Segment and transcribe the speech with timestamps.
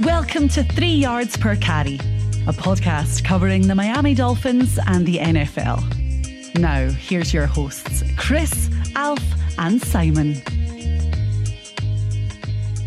[0.00, 1.96] Welcome to Three Yards Per Carry,
[2.46, 6.56] a podcast covering the Miami Dolphins and the NFL.
[6.56, 9.18] Now, here's your hosts, Chris, Alf,
[9.58, 10.40] and Simon.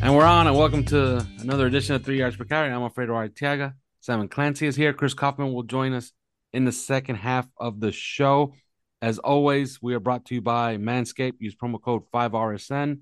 [0.02, 2.72] And we're on, and welcome to another edition of Three Yards Per Carry.
[2.72, 3.74] I'm Alfredo Artiaga.
[4.00, 4.94] Simon Clancy is here.
[4.94, 6.14] Chris Kaufman will join us
[6.54, 8.54] in the second half of the show.
[9.02, 11.36] As always, we are brought to you by Manscaped.
[11.40, 13.00] Use promo code 5RSN.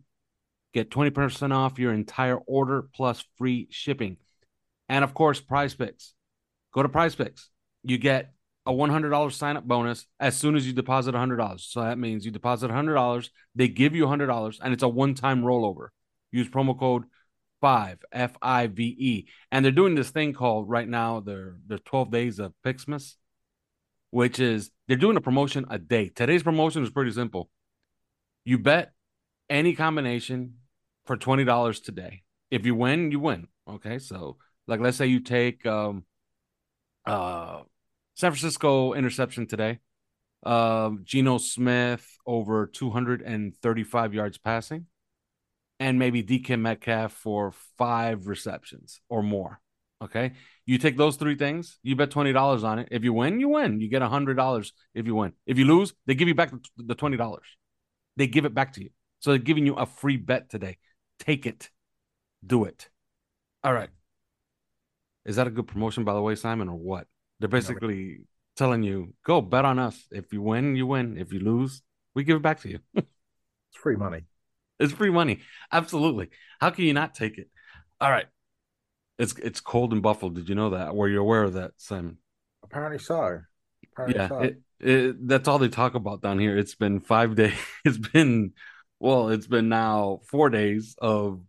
[0.74, 4.18] Get 20% off your entire order plus free shipping.
[4.88, 6.14] And of course, Prize Picks.
[6.74, 7.50] Go to Prize Picks.
[7.84, 8.34] You get
[8.66, 11.60] a $100 sign up bonus as soon as you deposit $100.
[11.60, 15.42] So that means you deposit $100, they give you $100, and it's a one time
[15.42, 15.88] rollover.
[16.32, 17.06] Use promo code
[17.62, 19.28] 5 F I V E.
[19.52, 23.16] And they're doing this thing called right now, they're, they're 12 days of Pixmas,
[24.12, 26.10] which is they're doing a promotion a day.
[26.10, 27.50] Today's promotion is pretty simple.
[28.46, 28.92] You bet
[29.50, 30.56] any combination
[31.06, 32.24] for twenty dollars today.
[32.52, 33.48] If you win, you win.
[33.68, 34.38] Okay, so
[34.68, 36.06] like let's say you take um
[37.06, 37.62] uh
[38.16, 39.80] San Francisco interception today.
[40.44, 44.86] Um Geno Smith over 235 yards passing,
[45.80, 49.60] and maybe DK Metcalf for five receptions or more.
[50.02, 50.32] Okay.
[50.66, 52.90] You take those three things, you bet $20 on it.
[52.92, 53.82] If you win, you win.
[53.82, 55.34] You get $100 if you win.
[55.46, 57.38] If you lose, they give you back the $20.
[58.16, 58.90] They give it back to you.
[59.20, 60.78] So they're giving you a free bet today.
[61.20, 61.70] Take it.
[62.46, 62.90] Do it.
[63.64, 63.90] All right.
[65.26, 67.08] Is that a good promotion, by the way, Simon, or what?
[67.40, 68.22] They're basically
[68.56, 70.08] telling you, go bet on us.
[70.12, 71.18] If you win, you win.
[71.18, 71.82] If you lose,
[72.16, 72.80] we give it back to you.
[73.72, 74.24] It's free money.
[74.80, 75.42] it's free money.
[75.72, 76.30] Absolutely.
[76.60, 77.50] How can you not take it?
[78.02, 78.26] All right.
[79.20, 80.32] It's it's cold in Buffalo.
[80.32, 80.96] Did you know that?
[80.96, 82.18] Were you aware of that, Simon?
[82.64, 83.42] Apparently so.
[83.92, 84.40] Apparently yeah, so.
[84.40, 86.58] it, it, that's all they talk about down here.
[86.58, 87.54] It's been five days.
[87.86, 88.54] It's been
[89.00, 91.42] well, it's been now four days of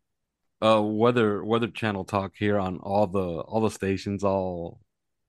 [0.62, 4.80] uh weather weather channel talk here on all the all the stations, all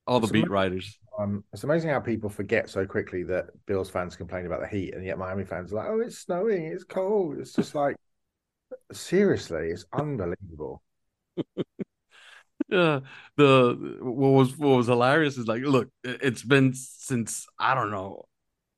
[0.06, 0.50] all the It's beat amazing.
[0.50, 0.98] writers.
[1.18, 4.94] Um, it's amazing how people forget so quickly that Bills fans complain about the heat,
[4.94, 7.96] and yet Miami fans are like, "Oh, it's snowing, it's cold." It's just like,
[8.92, 10.82] seriously, it's unbelievable.
[12.68, 13.00] Yeah,
[13.36, 17.90] the what was what was hilarious is like, look, it- it's been since I don't
[17.90, 18.24] know,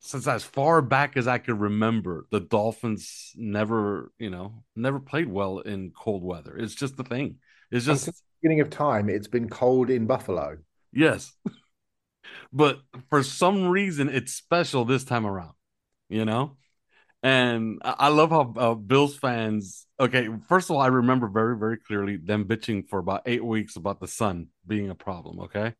[0.04, 5.28] since as far back as I could remember, the Dolphins never, you know, never played
[5.28, 6.54] well in cold weather.
[6.58, 7.36] It's just the thing.
[7.70, 10.58] It's just since the beginning of time, it's been cold in Buffalo.
[10.92, 11.32] Yes.
[12.52, 15.54] but for some reason, it's special this time around,
[16.10, 16.58] you know?
[17.22, 21.56] And I I love how uh, Bills fans, okay, first of all, I remember very,
[21.56, 25.72] very clearly them bitching for about eight weeks about the sun being a problem, okay?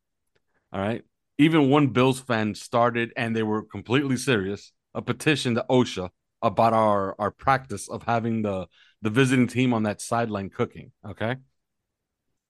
[0.72, 1.04] All right.
[1.38, 6.10] Even one Bills fan started, and they were completely serious, a petition to OSHA
[6.42, 8.66] about our, our practice of having the,
[9.02, 11.36] the visiting team on that sideline cooking, okay?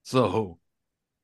[0.03, 0.59] So,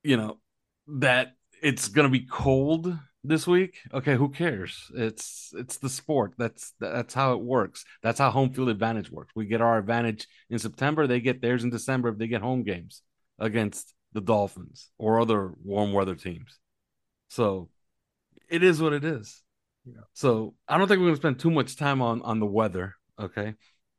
[0.04, 0.40] you know,
[0.88, 3.78] that it's gonna be cold this week.
[3.94, 4.92] Okay, who cares?
[4.96, 6.34] It's it's the sport.
[6.38, 7.86] That's that's how it works.
[8.02, 9.32] That's how home field advantage works.
[9.36, 11.06] We get our advantage in September.
[11.06, 13.04] They get theirs in December if they get home games
[13.40, 16.58] against the Dolphins or other warm weather teams.
[17.32, 17.70] So
[18.50, 19.42] it is what it is.
[19.86, 20.02] Yeah.
[20.12, 22.96] So I don't think we're gonna spend too much time on on the weather.
[23.18, 23.56] Okay.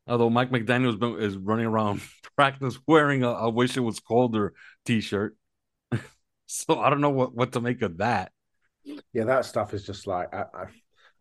[0.07, 2.03] Although Mike McDaniel's been is running around
[2.37, 4.53] practice wearing a "I wish it was colder"
[4.85, 5.35] T-shirt,
[6.47, 8.33] so I don't know what what to make of that.
[9.15, 10.67] Yeah, that stuff is just like I, I,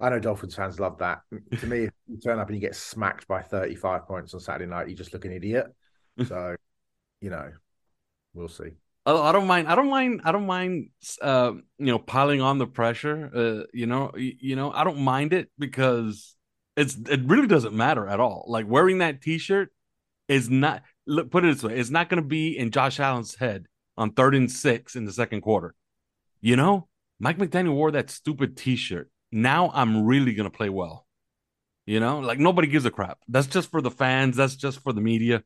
[0.01, 1.21] I know Dolphins fans love that.
[1.59, 4.69] to me, if you turn up and you get smacked by 35 points on Saturday
[4.69, 5.67] night, you just look an idiot.
[6.27, 6.55] So,
[7.21, 7.51] you know,
[8.33, 8.73] we'll see.
[9.05, 9.67] I don't mind.
[9.67, 10.21] I don't mind.
[10.23, 10.89] I don't mind.
[11.21, 13.31] Uh, you know, piling on the pressure.
[13.33, 16.35] Uh, you know, you, you know, I don't mind it because
[16.77, 18.45] it's it really doesn't matter at all.
[18.47, 19.69] Like wearing that T-shirt
[20.27, 20.83] is not.
[21.07, 23.65] Look, put it this way: it's not going to be in Josh Allen's head
[23.97, 25.73] on third and six in the second quarter.
[26.39, 26.87] You know,
[27.19, 29.09] Mike McDaniel wore that stupid T-shirt.
[29.31, 31.07] Now I'm really going to play well.
[31.87, 33.17] You know, like nobody gives a crap.
[33.27, 34.37] That's just for the fans.
[34.37, 35.43] That's just for the media.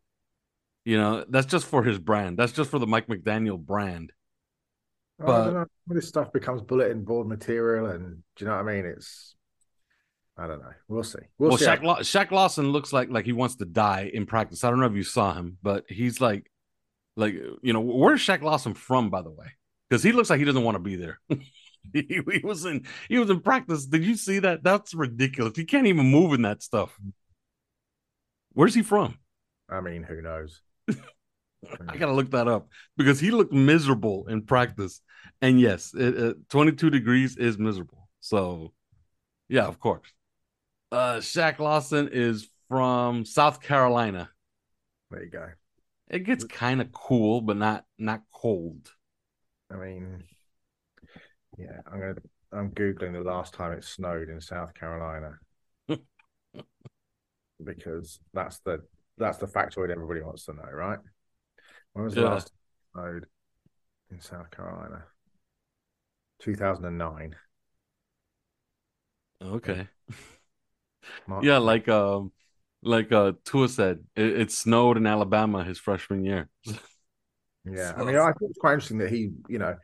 [0.85, 2.37] You know, that's just for his brand.
[2.37, 4.11] That's just for the Mike McDaniel brand.
[5.17, 5.65] But I don't know.
[5.87, 8.85] This stuff becomes bulletin board material, and do you know what I mean?
[8.85, 9.35] It's
[10.37, 10.73] I don't know.
[10.87, 11.19] We'll see.
[11.37, 11.65] We'll, well see.
[11.65, 14.63] Shaq, Law- Shaq Lawson looks like like he wants to die in practice.
[14.63, 16.51] I don't know if you saw him, but he's like,
[17.15, 19.47] like you know, where's Shaq Lawson from, by the way?
[19.89, 21.19] Because he looks like he doesn't want to be there.
[21.93, 23.85] he, he was in he was in practice.
[23.85, 24.63] Did you see that?
[24.63, 25.55] That's ridiculous.
[25.55, 26.99] He can't even move in that stuff.
[28.51, 29.17] Where's he from?
[29.69, 30.61] I mean, who knows?
[30.89, 35.01] I gotta look that up because he looked miserable in practice,
[35.41, 38.09] and yes, it, it, 22 degrees is miserable.
[38.21, 38.73] So,
[39.47, 40.07] yeah, of course.
[40.91, 44.29] Uh, Shaq Lawson is from South Carolina.
[45.11, 45.47] There you go.
[46.09, 48.91] It gets kind of cool, but not not cold.
[49.71, 50.23] I mean,
[51.57, 52.15] yeah, I'm gonna
[52.51, 55.33] I'm googling the last time it snowed in South Carolina
[57.63, 58.81] because that's the
[59.17, 61.00] that's the factoid everybody wants to know, right?
[61.94, 62.23] When was the Yeah.
[62.23, 62.51] last
[62.94, 63.27] snowed
[64.12, 65.06] in South Carolina?
[66.39, 67.35] 2009.
[69.41, 69.88] Okay.
[71.27, 72.31] March- Yeah, like um,
[72.81, 76.50] like uh, Tua said, it, it snowed in Alabama his freshman year.
[77.65, 79.75] Yeah, I mean, I think it's quite interesting that he, you know,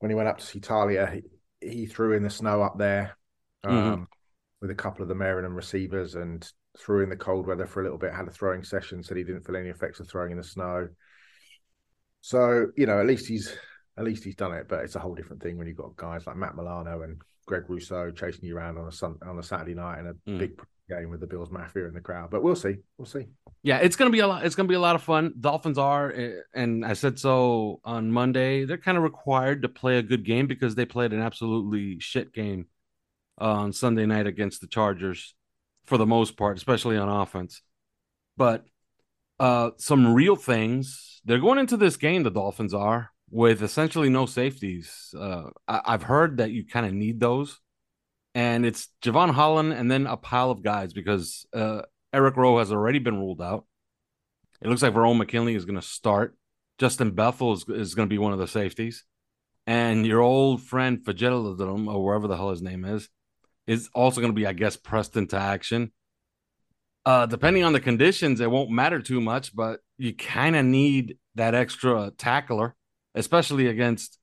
[0.00, 1.22] when he went up to see Taulia,
[1.60, 3.16] he, he threw in the snow up there
[3.64, 4.08] um, Mhm.
[4.60, 7.82] With a couple of the Maryland receivers and threw in the cold weather for a
[7.84, 8.12] little bit.
[8.12, 10.88] Had a throwing session, said he didn't feel any effects of throwing in the snow.
[12.20, 13.56] So you know, at least he's
[13.96, 14.66] at least he's done it.
[14.68, 17.64] But it's a whole different thing when you've got guys like Matt Milano and Greg
[17.68, 20.38] Rousseau chasing you around on a sun on a Saturday night in a Mm.
[20.38, 22.30] big game with the Bills Mafia in the crowd.
[22.30, 23.26] But we'll see, we'll see.
[23.62, 24.44] Yeah, it's gonna be a lot.
[24.46, 25.34] It's gonna be a lot of fun.
[25.38, 28.64] Dolphins are, eh, and I said so on Monday.
[28.64, 32.32] They're kind of required to play a good game because they played an absolutely shit
[32.32, 32.66] game
[33.38, 35.34] on Sunday night against the Chargers,
[35.84, 37.62] for the most part, especially on offense.
[38.36, 38.64] But
[39.40, 41.20] uh, some real things.
[41.24, 42.22] They're going into this game.
[42.22, 45.14] The Dolphins are with essentially no safeties.
[45.18, 47.60] Uh, I- I've heard that you kind of need those,
[48.34, 51.46] and it's Jevon Holland and then a pile of guys because.
[51.52, 53.66] Uh, Eric Rowe has already been ruled out.
[54.62, 56.36] It looks like Verone McKinley is going to start.
[56.78, 59.04] Justin Bethel is, is going to be one of the safeties.
[59.66, 63.10] And your old friend Fejedelem, or wherever the hell his name is,
[63.68, 65.92] is also going to be, I guess, pressed into action.
[67.06, 71.18] Uh, depending on the conditions, it won't matter too much, but you kind of need
[71.36, 72.74] that extra tackler,
[73.14, 74.18] especially against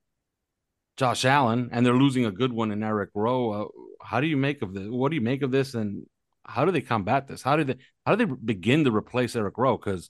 [0.98, 3.52] Josh Allen, and they're losing a good one in Eric Rowe.
[3.52, 3.66] Uh,
[4.04, 4.88] how do you make of this?
[4.88, 5.74] What do you make of this?
[5.74, 6.06] And
[6.44, 7.42] how do they combat this?
[7.42, 7.76] How do they
[8.06, 9.78] how do they begin to replace Eric Rowe?
[9.78, 10.10] Because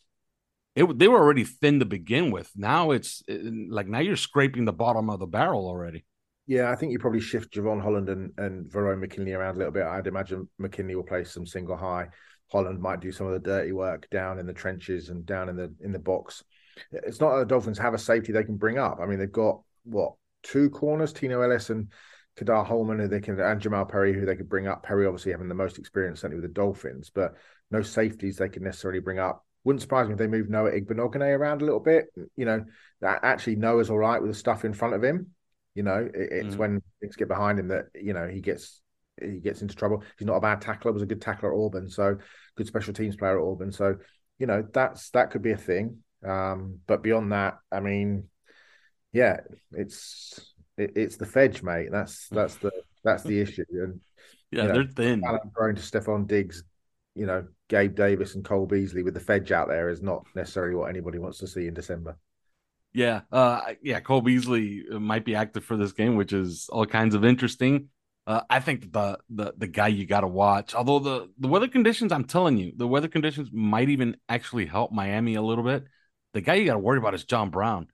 [0.75, 2.51] it they were already thin to begin with.
[2.55, 6.05] Now it's it- like now you're scraping the bottom of the barrel already.
[6.47, 9.73] Yeah, I think you probably shift Jevon Holland and, and Verone McKinley around a little
[9.73, 9.83] bit.
[9.83, 12.07] I'd imagine McKinley will play some single high.
[12.51, 15.55] Holland might do some of the dirty work down in the trenches and down in
[15.55, 16.43] the in the box.
[16.91, 18.99] It's not that the Dolphins have a safety they can bring up.
[19.01, 21.91] I mean, they've got what two corners, Tino Ellis and
[22.37, 24.83] Kadar Holman, who they can and Jamal Perry, who they could bring up.
[24.83, 27.33] Perry obviously having the most experience certainly with the Dolphins, but
[27.71, 29.43] no safeties they can necessarily bring up.
[29.63, 32.05] Wouldn't surprise me if they move Noah Igbinoghene around a little bit.
[32.35, 32.65] You know,
[33.01, 35.31] that actually Noah's all right with the stuff in front of him.
[35.75, 36.57] You know, it, it's Mhm.
[36.57, 38.81] when things get behind him that you know he gets
[39.21, 40.03] he gets into trouble.
[40.17, 42.17] He's not a bad tackler; was a good tackler at Auburn, so
[42.55, 43.71] good special teams player at Auburn.
[43.71, 43.97] So
[44.39, 46.03] you know that's that could be a thing.
[46.23, 48.29] Um, but beyond that, I mean,
[49.11, 49.41] yeah,
[49.71, 51.89] it's it, it's the Fedge, mate.
[51.91, 52.71] That's that's the
[53.03, 53.65] that's the issue.
[53.71, 54.01] And
[54.51, 55.23] Yeah, You know, they're thin.
[55.25, 56.63] Allen to Stefon Diggs,
[57.15, 60.75] you know, Gabe Davis and Cole Beasley with the Fedge out there is not necessarily
[60.75, 62.17] what anybody wants to see in December.
[62.95, 63.99] Yeah, uh, yeah.
[63.99, 67.89] Cole Beasley might be active for this game, which is all kinds of interesting.
[68.25, 70.73] Uh, I think the the the guy you got to watch.
[70.73, 74.93] Although the the weather conditions, I'm telling you, the weather conditions might even actually help
[74.93, 75.83] Miami a little bit.
[76.33, 77.87] The guy you got to worry about is John Brown.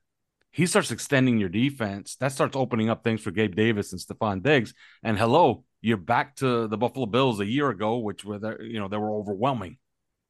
[0.52, 2.16] He starts extending your defense.
[2.18, 4.72] That starts opening up things for Gabe Davis and Stefon Diggs.
[5.02, 8.88] And hello, you're back to the Buffalo Bills a year ago, which were you know
[8.88, 9.78] they were overwhelming.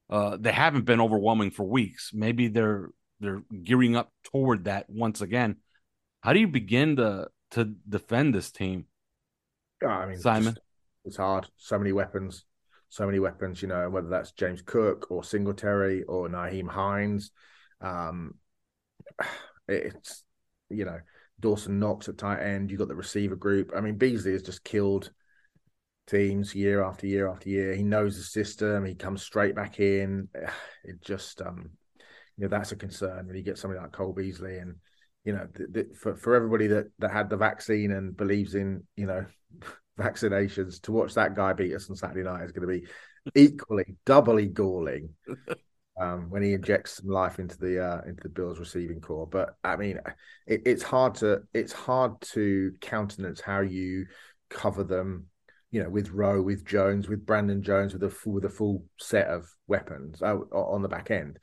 [0.09, 2.11] Uh, they haven't been overwhelming for weeks.
[2.13, 2.89] Maybe they're
[3.21, 5.57] they're gearing up toward that once again.
[6.21, 8.85] How do you begin to to defend this team?
[9.85, 10.59] I mean, Simon, just,
[11.05, 11.47] it's hard.
[11.57, 12.45] So many weapons,
[12.89, 13.61] so many weapons.
[13.61, 17.31] You know, whether that's James Cook or Singletary or Nyheim Hines.
[17.79, 18.35] Um,
[19.67, 20.23] it's
[20.69, 20.99] you know
[21.39, 22.69] Dawson Knox at tight end.
[22.69, 23.71] You have got the receiver group.
[23.75, 25.11] I mean, Beasley has just killed
[26.07, 27.73] teams year after year after year.
[27.73, 28.85] He knows the system.
[28.85, 30.27] He comes straight back in.
[30.83, 31.69] It just um,
[32.41, 34.75] you know, that's a concern when you get somebody like Cole Beasley and
[35.23, 38.81] you know, th- th- for for everybody that that had the vaccine and believes in
[38.95, 39.23] you know
[39.99, 42.87] vaccinations, to watch that guy beat us on Saturday night is going to be
[43.35, 45.09] equally, doubly galling.
[45.99, 49.27] Um, when he injects some life into the uh, into the Bills receiving corps.
[49.27, 49.99] But I mean,
[50.47, 54.07] it, it's hard to it's hard to countenance how you
[54.49, 55.27] cover them,
[55.69, 58.85] you know, with Rowe, with Jones, with Brandon Jones, with a full with a full
[58.99, 61.37] set of weapons uh, on the back end.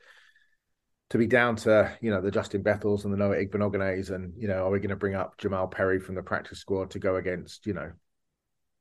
[1.11, 4.47] To be down to you know the Justin Bethels and the Noah Igbinoghenes, and you
[4.47, 7.15] know, are we going to bring up Jamal Perry from the practice squad to go
[7.15, 7.91] against you know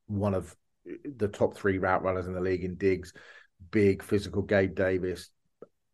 [0.06, 0.54] one of
[1.16, 3.12] the top three route runners in the league in Diggs,
[3.70, 5.30] big physical Gabe Davis,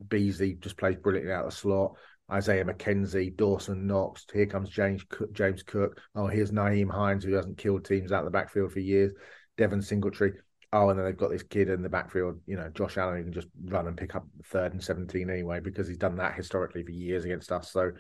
[0.09, 1.97] Beasley just plays brilliantly out of the slot.
[2.31, 4.25] Isaiah McKenzie, Dawson Knox.
[4.33, 6.01] Here comes James Cook, James Cook.
[6.15, 9.13] Oh, here's Nyheim Hines, who hasn't killed teams out of the backfield for years.
[9.59, 10.33] Devin Singletary.
[10.75, 13.23] Oh, and then they've got this kid in the backfield, you know, Josh Allen, who
[13.23, 16.83] can just run and pick up third and 17 anyway, because he's done that historically
[16.83, 17.71] for years against us.
[17.71, 17.93] So,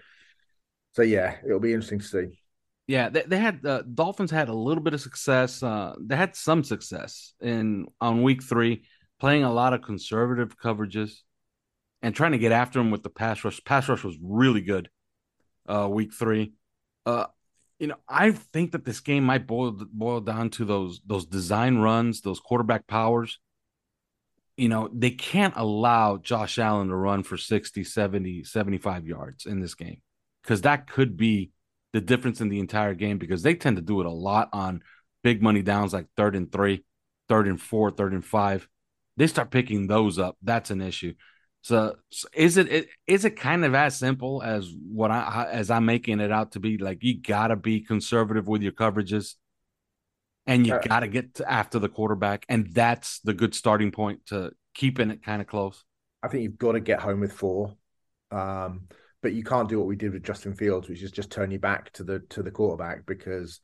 [0.92, 2.40] so yeah, it'll be interesting to see.
[2.88, 5.62] Yeah, they, they had uh, Dolphins had a little bit of success.
[5.62, 8.84] Uh, they had some success in on week three,
[9.20, 11.12] playing a lot of conservative coverages
[12.02, 13.62] and trying to get after him with the pass rush.
[13.64, 14.90] Pass rush was really good
[15.68, 16.52] uh week 3.
[17.06, 17.26] Uh
[17.78, 21.78] you know, I think that this game might boil boil down to those those design
[21.78, 23.38] runs, those quarterback powers.
[24.56, 29.60] You know, they can't allow Josh Allen to run for 60, 70, 75 yards in
[29.60, 30.00] this game
[30.44, 31.50] cuz that could be
[31.92, 34.82] the difference in the entire game because they tend to do it a lot on
[35.22, 36.84] big money downs like third and three,
[37.28, 38.68] third and four, third and five.
[39.16, 40.36] They start picking those up.
[40.42, 41.14] That's an issue.
[41.64, 45.86] So, so is it is it kind of as simple as what I as I'm
[45.86, 46.76] making it out to be?
[46.76, 49.36] Like you gotta be conservative with your coverages,
[50.46, 54.52] and you uh, gotta get after the quarterback, and that's the good starting point to
[54.74, 55.82] keeping it kind of close.
[56.22, 57.74] I think you've got to get home with four,
[58.30, 58.86] um,
[59.22, 61.58] but you can't do what we did with Justin Fields, which is just turn you
[61.58, 63.58] back to the to the quarterback because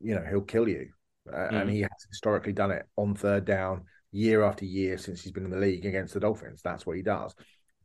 [0.00, 0.90] you know he'll kill you,
[1.32, 1.62] uh, mm.
[1.62, 5.44] and he has historically done it on third down year after year since he's been
[5.44, 6.62] in the league against the Dolphins.
[6.62, 7.34] That's what he does.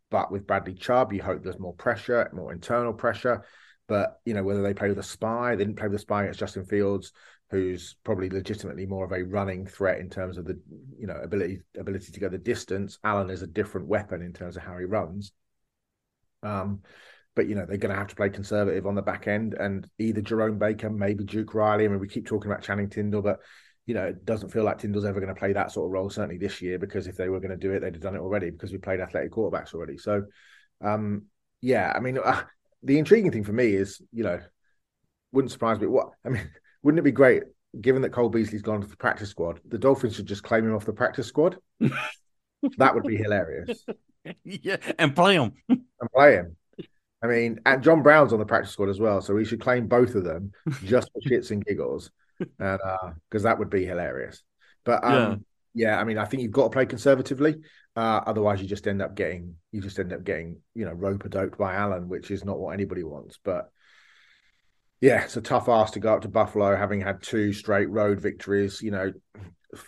[0.10, 3.44] But with Bradley Chubb, you hope there's more pressure, more internal pressure.
[3.88, 6.24] But you know whether they play with a spy, they didn't play with a spy
[6.24, 7.12] against Justin Fields,
[7.50, 10.60] who's probably legitimately more of a running threat in terms of the
[10.98, 12.98] you know ability ability to go the distance.
[13.04, 15.34] Allen is a different weapon in terms of how he runs.
[16.44, 16.82] Um,
[17.36, 19.88] but you know they're going to have to play conservative on the back end, and
[20.00, 21.86] either Jerome Baker, maybe Duke Riley.
[21.86, 23.40] I mean, we keep talking about Channing Tindall, but
[23.86, 26.10] you know, it doesn't feel like Tindall's ever going to play that sort of role,
[26.10, 28.22] certainly this year, because if they were going to do it, they'd have done it
[28.22, 29.98] already because we played athletic quarterbacks already.
[29.98, 30.24] So,
[30.82, 31.24] um,
[31.62, 32.44] yeah, I mean, uh,
[32.84, 34.40] the intriguing thing for me is, you know,
[35.32, 35.88] wouldn't surprise me.
[35.88, 36.50] What I mean,
[36.84, 37.44] wouldn't it be great,
[37.80, 40.76] given that Cole Beasley's gone to the practice squad, the Dolphins should just claim him
[40.76, 41.58] off the practice squad?
[42.78, 43.86] that would be hilarious.
[44.46, 45.52] Yeah, and play him.
[45.68, 46.56] and play him.
[47.22, 49.88] I mean, and John Brown's on the practice squad as well, so we should claim
[49.88, 50.52] both of them
[50.86, 52.10] just for shits and giggles
[52.58, 54.44] because uh, that would be hilarious.
[54.84, 55.90] But um, yeah.
[55.90, 57.56] yeah, I mean, I think you've got to play conservatively.
[57.96, 61.26] Uh, otherwise, you just end up getting you just end up getting you know rope
[61.26, 63.40] a doped by Allen, which is not what anybody wants.
[63.44, 63.70] But
[65.00, 68.20] yeah, it's a tough ask to go up to Buffalo, having had two straight road
[68.20, 68.82] victories.
[68.82, 69.12] You know,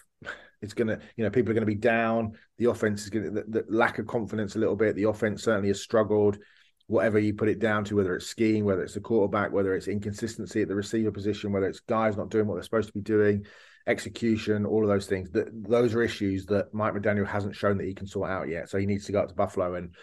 [0.61, 2.33] it's gonna you know people are going to be down.
[2.57, 4.95] The offense is going to the, the lack of confidence a little bit.
[4.95, 6.37] The offense certainly has struggled
[6.87, 9.87] whatever you put it down to, whether it's skiing, whether it's the quarterback, whether it's
[9.87, 13.01] inconsistency at the receiver position, whether it's guys not doing what they're supposed to be
[13.01, 13.43] doing,
[13.87, 15.31] execution, all of those things.
[15.31, 18.69] That those are issues that Mike McDaniel hasn't shown that he can sort out yet.
[18.69, 19.95] So he needs to go up to Buffalo and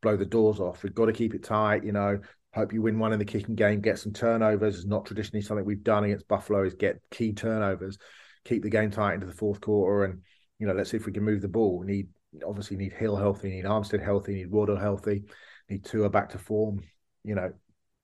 [0.00, 0.82] blow the doors off.
[0.82, 2.18] We've got to keep it tight, you know.
[2.54, 4.76] Hope you win one in the kicking game, get some turnovers.
[4.76, 7.98] It's not traditionally something we've done against Buffalo is get key turnovers,
[8.44, 10.22] keep the game tight into the fourth quarter, and
[10.58, 11.78] you know, let's see if we can move the ball.
[11.78, 12.08] We need
[12.46, 15.24] obviously need Hill healthy, need Armstead healthy, need Waddle healthy
[15.68, 16.82] need are back to form.
[17.24, 17.52] You know,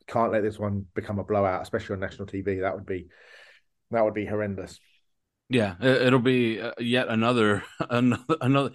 [0.07, 2.61] can't let this one become a blowout, especially on national TV.
[2.61, 3.09] That would be
[3.91, 4.79] that would be horrendous.
[5.49, 8.71] Yeah, it'll be uh, yet another another another,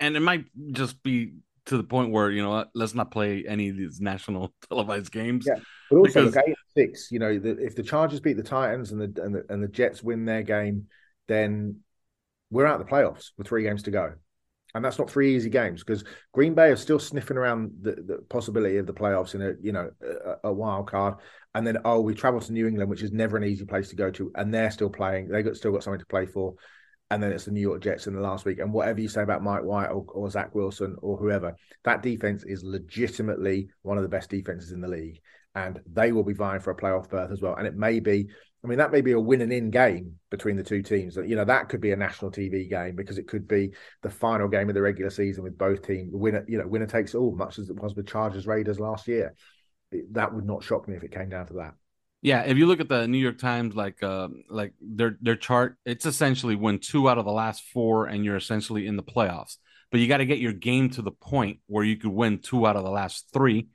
[0.00, 1.34] and it might just be
[1.66, 5.46] to the point where you know let's not play any of these national televised games.
[5.46, 5.60] Yeah,
[5.90, 6.42] but also because...
[6.46, 7.10] eight six.
[7.10, 9.68] You know, the, if the Chargers beat the Titans and the, and the and the
[9.68, 10.86] Jets win their game,
[11.28, 11.80] then
[12.50, 14.14] we're out of the playoffs with three games to go.
[14.74, 18.18] And that's not three easy games because Green Bay are still sniffing around the, the
[18.28, 21.14] possibility of the playoffs in a you know a, a, wild card,
[21.54, 23.96] and then oh we travel to New England, which is never an easy place to
[23.96, 25.28] go to, and they're still playing.
[25.28, 26.54] They got still got something to play for,
[27.10, 28.58] and then it's the New York Jets in the last week.
[28.58, 31.54] And whatever you say about Mike White or, or Zach Wilson or whoever,
[31.84, 35.20] that defense is legitimately one of the best defenses in the league,
[35.54, 37.54] and they will be vying for a playoff berth as well.
[37.54, 38.28] And it may be
[38.64, 41.14] I mean, that may be a win and in game between the two teams.
[41.14, 44.08] That You know, that could be a national TV game because it could be the
[44.08, 46.14] final game of the regular season with both teams.
[46.14, 49.34] Winner, you know, winner takes all, much as it was with Chargers Raiders last year.
[50.12, 51.74] That would not shock me if it came down to that.
[52.22, 55.76] Yeah, if you look at the New York Times, like uh, like their their chart,
[55.84, 59.58] it's essentially win two out of the last four, and you're essentially in the playoffs.
[59.90, 62.66] But you got to get your game to the point where you could win two
[62.66, 63.68] out of the last three.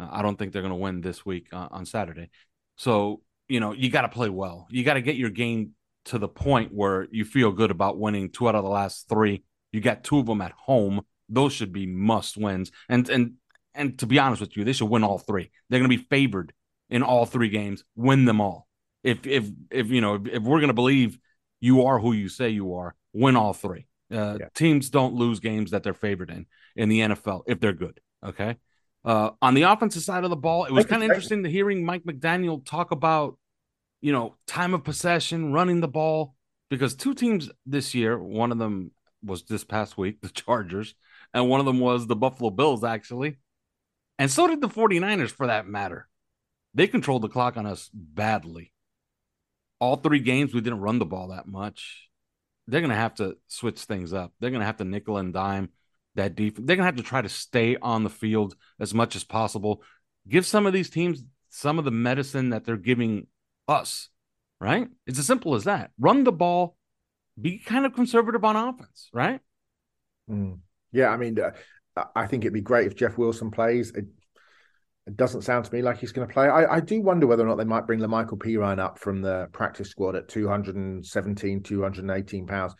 [0.00, 2.30] Uh, I don't think they're going to win this week uh, on Saturday.
[2.76, 3.22] So
[3.52, 4.66] you know, you got to play well.
[4.70, 5.72] You got to get your game
[6.06, 9.44] to the point where you feel good about winning two out of the last three.
[9.72, 11.02] You got two of them at home.
[11.28, 12.72] Those should be must wins.
[12.88, 13.34] And and
[13.74, 15.50] and to be honest with you, they should win all three.
[15.68, 16.54] They're going to be favored
[16.88, 17.84] in all three games.
[17.94, 18.68] Win them all.
[19.04, 21.18] If if if you know if, if we're going to believe
[21.60, 23.86] you are who you say you are, win all three.
[24.10, 24.48] Uh, yeah.
[24.54, 28.00] Teams don't lose games that they're favored in in the NFL if they're good.
[28.24, 28.56] Okay.
[29.04, 31.84] Uh, on the offensive side of the ball, it was kind of interesting to hearing
[31.84, 33.36] Mike McDaniel talk about,
[34.02, 36.34] you know, time of possession, running the ball,
[36.68, 38.90] because two teams this year, one of them
[39.24, 40.94] was this past week, the Chargers,
[41.32, 43.38] and one of them was the Buffalo Bills, actually.
[44.18, 46.06] And so did the 49ers for that matter.
[46.74, 48.72] They controlled the clock on us badly.
[49.78, 52.08] All three games, we didn't run the ball that much.
[52.66, 54.32] They're going to have to switch things up.
[54.38, 55.70] They're going to have to nickel and dime
[56.14, 56.66] that defense.
[56.66, 59.82] They're gonna have to try to stay on the field as much as possible.
[60.28, 63.26] Give some of these teams some of the medicine that they're giving
[63.68, 64.08] us.
[64.60, 64.88] Right?
[65.06, 65.90] It's as simple as that.
[65.98, 66.76] Run the ball.
[67.40, 69.10] Be kind of conservative on offense.
[69.12, 69.40] Right?
[70.30, 70.60] Mm.
[70.92, 73.90] Yeah, I mean, uh, I think it'd be great if Jeff Wilson plays.
[73.90, 74.06] It,
[75.06, 76.48] it doesn't sound to me like he's going to play.
[76.48, 79.48] I, I, do wonder whether or not they might bring La'Mical Perine up from the
[79.52, 82.74] practice squad at 217, 218 pounds,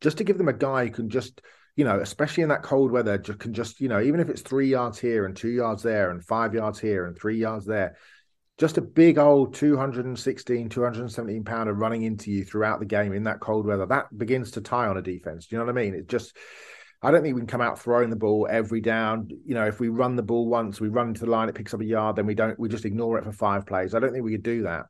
[0.00, 1.40] just to give them a guy who can just
[1.78, 4.66] you know, especially in that cold weather, can just, you know, even if it's three
[4.66, 7.96] yards here and two yards there and five yards here and three yards there,
[8.58, 13.40] just a big old 216, 217 pounder running into you throughout the game in that
[13.40, 15.46] cold weather, that begins to tie on a defense.
[15.46, 15.94] Do you know what I mean?
[15.94, 16.36] It just,
[17.00, 19.28] I don't think we can come out throwing the ball every down.
[19.44, 21.72] You know, if we run the ball once, we run into the line, it picks
[21.72, 23.94] up a yard, then we don't, we just ignore it for five plays.
[23.94, 24.86] I don't think we could do that.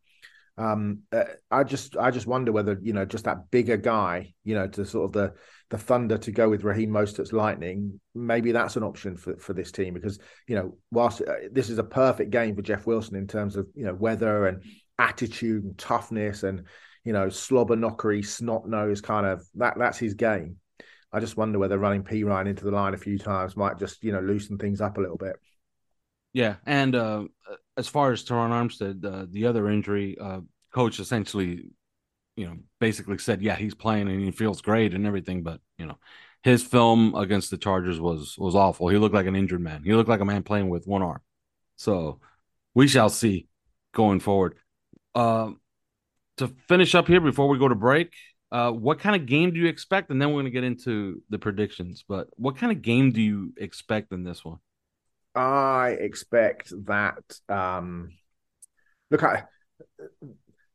[0.57, 4.54] Um, uh, I just, I just wonder whether you know, just that bigger guy, you
[4.54, 5.35] know, to sort of the
[5.70, 9.70] the Thunder to go with Raheem Mostert's Lightning, maybe that's an option for, for this
[9.70, 13.26] team because you know whilst uh, this is a perfect game for Jeff Wilson in
[13.26, 14.62] terms of you know weather and
[14.98, 16.64] attitude and toughness and
[17.04, 20.57] you know slobber knockery snot nose kind of that that's his game.
[21.12, 24.12] I just wonder whether running Perine into the line a few times might just you
[24.12, 25.37] know loosen things up a little bit.
[26.33, 27.24] Yeah, and uh,
[27.76, 30.40] as far as Terron Armstead, uh, the other injury, uh,
[30.72, 31.64] coach essentially
[32.38, 35.87] you know, basically said, yeah, he's playing and he feels great and everything, but you
[35.87, 35.98] know,
[36.44, 38.88] his film against the Chargers was was awful.
[38.88, 39.83] He looked like an injured man.
[39.83, 41.20] He looked like a man playing with one arm.
[41.77, 42.20] So
[42.74, 43.48] we shall see
[43.92, 44.55] going forward.
[45.14, 45.51] Uh,
[46.37, 48.12] to finish up here before we go to break,
[48.53, 50.11] uh, what kind of game do you expect?
[50.11, 52.05] And then we're going to get into the predictions.
[52.09, 54.59] But what kind of game do you expect in this one?
[55.35, 57.18] I expect that.
[57.48, 58.12] Um,
[59.11, 59.42] look, I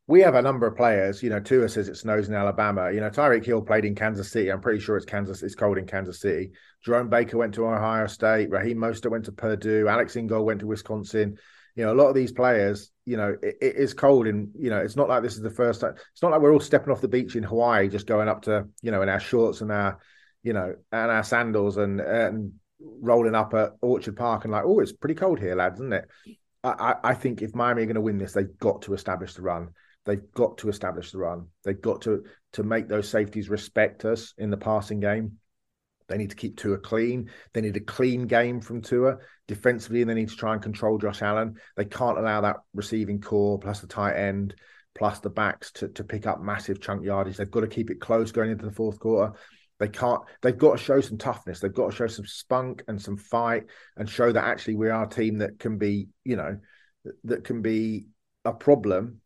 [0.07, 1.23] we have a number of players.
[1.23, 2.91] You know, Tua says it snows in Alabama.
[2.91, 4.51] You know, Tyreek Hill played in Kansas City.
[4.51, 5.43] I'm pretty sure it's Kansas.
[5.43, 6.51] It's cold in Kansas City.
[6.83, 8.49] Jerome Baker went to Ohio State.
[8.49, 9.87] Raheem Mostert went to Purdue.
[9.87, 11.37] Alex Ingold went to Wisconsin.
[11.75, 12.91] You know, a lot of these players.
[13.05, 15.49] You know, it, it is cold, and you know, it's not like this is the
[15.49, 15.95] first time.
[16.11, 18.67] It's not like we're all stepping off the beach in Hawaii, just going up to
[18.81, 19.99] you know in our shorts and our,
[20.43, 24.79] you know, and our sandals and and rolling up at Orchard Park and like, oh,
[24.81, 26.09] it's pretty cold here, lads, isn't it?
[26.65, 29.41] I, I think if Miami are going to win this, they've got to establish the
[29.41, 29.69] run.
[30.05, 31.47] They've got to establish the run.
[31.63, 35.37] They've got to to make those safeties respect us in the passing game.
[36.07, 37.29] They need to keep Tua clean.
[37.53, 40.97] They need a clean game from Tua defensively, and they need to try and control
[40.97, 41.55] Josh Allen.
[41.77, 44.55] They can't allow that receiving corps plus the tight end
[44.95, 47.37] plus the backs to, to pick up massive chunk yardage.
[47.37, 49.33] They've got to keep it close going into the fourth quarter.
[49.79, 50.21] They can't.
[50.41, 51.59] They've got to show some toughness.
[51.59, 53.63] They've got to show some spunk and some fight,
[53.97, 56.59] and show that actually we are a team that can be, you know,
[57.23, 58.07] that can be
[58.45, 59.21] a problem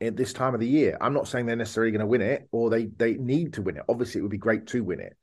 [0.00, 0.96] at this time of the year.
[1.00, 3.76] I'm not saying they're necessarily going to win it or they they need to win
[3.76, 3.84] it.
[3.88, 5.16] Obviously, it would be great to win it,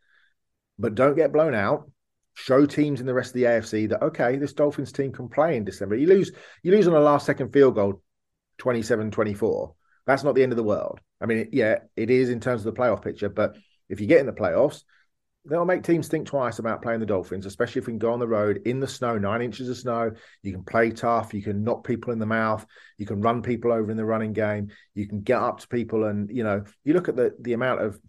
[0.77, 1.89] but don't get blown out.
[2.33, 5.55] Show teams in the rest of the AFC that okay, this Dolphins team can play
[5.55, 5.95] in December.
[5.95, 6.31] You lose,
[6.63, 8.01] you lose on a last second field goal,
[8.59, 9.73] 27-24.
[10.05, 10.99] That's not the end of the world.
[11.21, 13.55] I mean, yeah, it is in terms of the playoff picture, but
[13.87, 14.83] if you get in the playoffs,
[15.45, 18.19] That'll make teams think twice about playing the Dolphins, especially if we can go on
[18.19, 20.11] the road in the snow, nine inches of snow.
[20.41, 21.33] You can play tough.
[21.33, 22.65] You can knock people in the mouth.
[22.97, 24.71] You can run people over in the running game.
[24.95, 27.81] You can get up to people, and you know, you look at the the amount
[27.81, 27.99] of.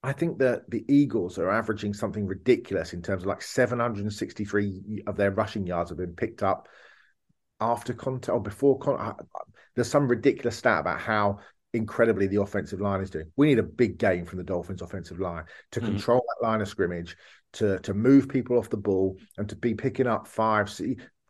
[0.00, 5.16] I think that the Eagles are averaging something ridiculous in terms of like 763 of
[5.16, 6.68] their rushing yards have been picked up
[7.60, 9.20] after contact or before contact.
[9.20, 9.40] Uh,
[9.74, 11.38] there's some ridiculous stat about how
[11.74, 13.30] incredibly the offensive line is doing.
[13.36, 15.90] We need a big game from the Dolphins offensive line to mm-hmm.
[15.90, 17.16] control that line of scrimmage,
[17.54, 20.74] to to move people off the ball, and to be picking up five.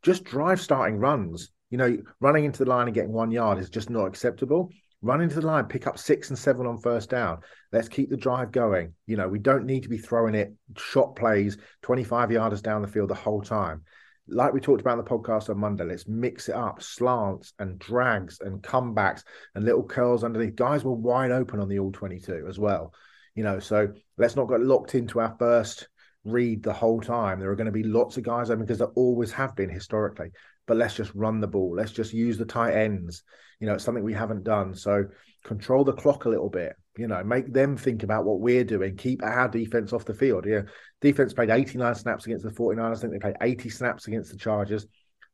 [0.03, 1.51] Just drive starting runs.
[1.71, 4.71] You know, running into the line and getting one yard is just not acceptable.
[5.03, 7.39] Run into the line, pick up six and seven on first down.
[7.73, 8.95] Let's keep the drive going.
[9.07, 12.89] You know, we don't need to be throwing it shot plays 25 yarders down the
[12.89, 13.83] field the whole time
[14.29, 17.79] like we talked about in the podcast on Monday, let's mix it up slants and
[17.79, 19.23] drags and comebacks
[19.55, 20.57] and little curls underneath.
[20.57, 22.93] Guys were wide open on the all 22 as well.
[23.35, 25.89] You know, so let's not get locked into our first
[26.25, 27.41] read the whole time.
[27.41, 30.31] There are going to be lots of guys open because there always have been historically.
[30.67, 31.75] But let's just run the ball.
[31.75, 33.23] Let's just use the tight ends.
[33.61, 34.75] You know, it's something we haven't done.
[34.75, 35.07] So
[35.45, 36.75] control the clock a little bit.
[36.97, 38.97] You know, make them think about what we're doing.
[38.97, 40.47] Keep our defense off the field.
[40.47, 40.63] Yeah,
[41.01, 42.97] defense played 89 snaps against the 49ers.
[42.97, 44.87] I think they played 80 snaps against the Chargers.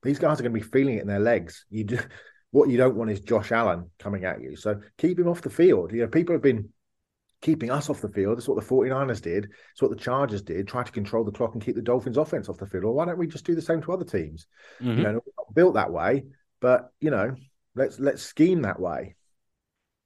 [0.02, 1.64] These guys are going to be feeling it in their legs.
[1.70, 1.98] You do,
[2.50, 4.56] what you don't want is Josh Allen coming at you.
[4.56, 5.92] So keep him off the field.
[5.92, 6.68] You know, people have been
[7.40, 8.36] keeping us off the field.
[8.36, 9.50] That's what the 49ers did.
[9.72, 10.68] It's what the Chargers did.
[10.68, 12.84] Try to control the clock and keep the Dolphins offense off the field.
[12.84, 14.46] Or why don't we just do the same to other teams?
[14.80, 14.98] Mm-hmm.
[14.98, 15.20] You know,
[15.54, 16.24] built that way,
[16.60, 17.34] but you know,
[17.74, 19.16] let's let's scheme that way.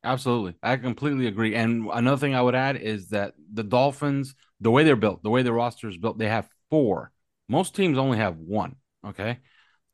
[0.04, 0.54] Absolutely.
[0.62, 1.54] I completely agree.
[1.54, 5.30] And another thing I would add is that the Dolphins, the way they're built, the
[5.30, 7.12] way their roster is built, they have four.
[7.48, 8.76] Most teams only have one.
[9.04, 9.38] Okay.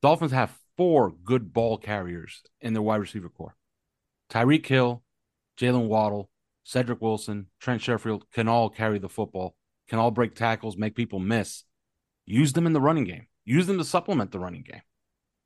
[0.03, 3.57] Dolphins have four good ball carriers in their wide receiver corps.
[4.31, 5.03] Tyreek Hill,
[5.59, 6.31] Jalen Waddle,
[6.65, 9.55] Cedric Wilson, Trent Sherfield can all carry the football,
[9.89, 11.65] can all break tackles, make people miss.
[12.27, 13.27] Use them in the running game.
[13.45, 14.83] Use them to supplement the running game.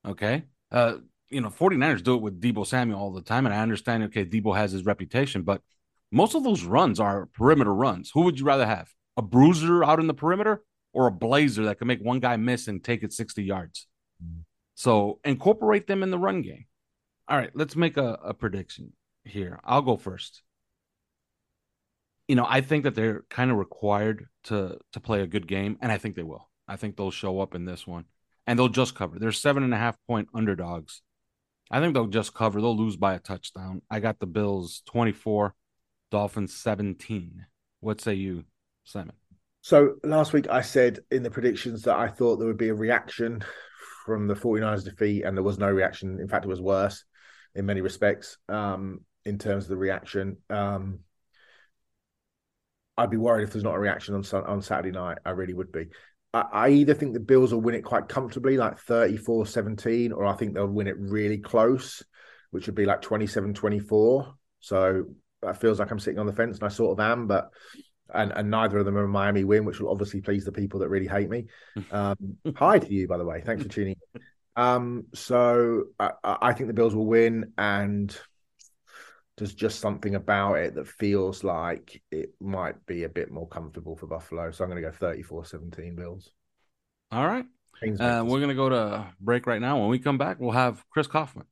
[0.07, 0.45] Okay.
[0.71, 0.95] Uh,
[1.31, 3.47] you know, 49ers do it with Deebo Samuel all the time.
[3.47, 5.63] And I understand, okay, Deebo has his reputation, but
[6.11, 8.11] most of those runs are perimeter runs.
[8.15, 8.91] Who would you rather have?
[9.17, 10.63] A bruiser out in the perimeter
[10.93, 13.87] or a blazer that can make one guy miss and take it 60 yards?
[14.25, 14.41] Mm-hmm.
[14.75, 16.67] So incorporate them in the run game.
[17.29, 18.93] All right, let's make a, a prediction
[19.25, 19.61] here.
[19.65, 20.43] I'll go first.
[22.27, 25.79] You know, I think that they're kind of required to to play a good game,
[25.81, 26.49] and I think they will.
[26.67, 28.05] I think they'll show up in this one,
[28.47, 29.19] and they'll just cover.
[29.19, 31.03] They're seven and a half point underdogs
[31.71, 32.61] I think they'll just cover.
[32.61, 33.83] They'll lose by a touchdown.
[33.91, 35.55] I got the Bills 24,
[36.11, 37.47] Dolphins 17.
[37.81, 38.45] What say you,
[38.85, 39.15] Simon?
[39.61, 42.75] So last week I said in the predictions that I thought there would be a
[42.75, 43.45] reaction
[44.07, 46.19] from the 49ers defeat, and there was no reaction.
[46.21, 47.05] In fact, it was worse
[47.55, 50.39] in many respects um, in terms of the reaction.
[50.49, 51.01] Um,
[52.97, 55.19] I'd be worried if there's not a reaction on on Saturday night.
[55.25, 55.89] I really would be.
[56.35, 60.35] I either think the Bills will win it quite comfortably, like 34 17, or I
[60.35, 62.03] think they'll win it really close,
[62.51, 64.35] which would be like 27 24.
[64.61, 65.05] So
[65.41, 67.49] that feels like I'm sitting on the fence, and I sort of am, but
[68.13, 70.81] and, and neither of them are a Miami win, which will obviously please the people
[70.81, 71.47] that really hate me.
[71.91, 72.17] Um,
[72.57, 73.43] hi to you, by the way.
[73.45, 74.23] Thanks for tuning in.
[74.57, 78.15] Um, so I, I think the Bills will win, and
[79.39, 83.97] there's just something about it that feels like it might be a bit more comfortable
[83.97, 84.51] for Buffalo.
[84.51, 86.31] So I'm going to go 34 17 Bills.
[87.11, 87.47] All right.
[87.83, 89.79] Uh, we're going to go to break right now.
[89.79, 91.47] When we come back, we'll have Chris Kaufman.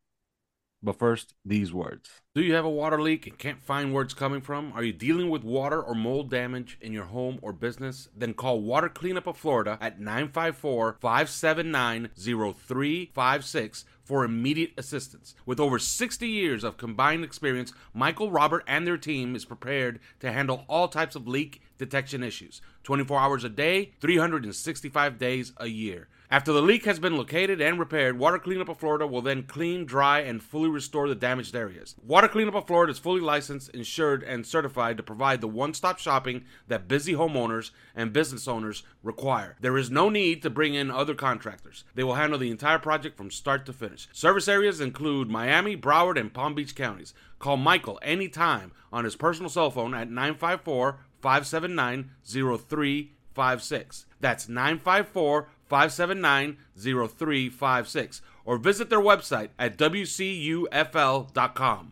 [0.83, 2.11] But first, these words.
[2.35, 4.73] Do you have a water leak and can't find where it's coming from?
[4.73, 8.09] Are you dealing with water or mold damage in your home or business?
[8.15, 15.35] Then call Water Cleanup of Florida at 954 579 0356 for immediate assistance.
[15.45, 20.33] With over 60 years of combined experience, Michael, Robert, and their team is prepared to
[20.33, 26.09] handle all types of leak detection issues 24 hours a day, 365 days a year.
[26.29, 29.85] After the leak has been located and repaired, Water Cleanup of Florida will then clean,
[29.85, 31.95] dry, and fully restore the damaged areas.
[32.05, 36.01] Water Cleanup of Florida is fully licensed, insured, and certified to provide the one stop
[36.01, 39.55] shopping that busy homeowners and business owners require.
[39.61, 41.85] There is no need to bring in other contractors.
[41.95, 44.09] They will handle the entire project from start to finish.
[44.13, 47.15] Service areas include Miami, Broward, and Palm Beach counties.
[47.39, 54.07] Call Michael anytime on his personal cell phone at 954 579 0356.
[54.21, 60.23] That's 954 579 0356 or visit their website at WCUFL.com.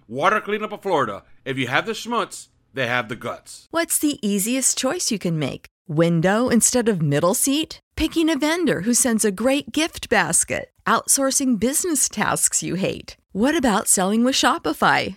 [0.06, 1.24] Water Cleanup of Florida.
[1.44, 3.66] If you have the schmutz, they have the guts.
[3.72, 5.66] What's the easiest choice you can make?
[5.88, 7.80] Window instead of middle seat?
[7.96, 10.70] Picking a vendor who sends a great gift basket?
[10.86, 13.16] Outsourcing business tasks you hate?
[13.32, 15.16] What about selling with Shopify?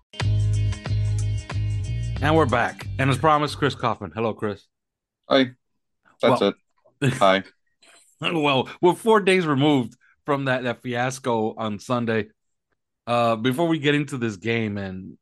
[2.21, 2.85] And we're back.
[2.99, 4.11] And as promised, Chris Kaufman.
[4.13, 4.67] Hello, Chris.
[5.27, 5.51] Hi.
[6.21, 6.53] That's Well-
[7.01, 7.13] it.
[7.13, 7.43] Hi.
[8.21, 12.27] well, we're four days removed from that, that fiasco on Sunday.
[13.07, 15.17] Uh, before we get into this game, and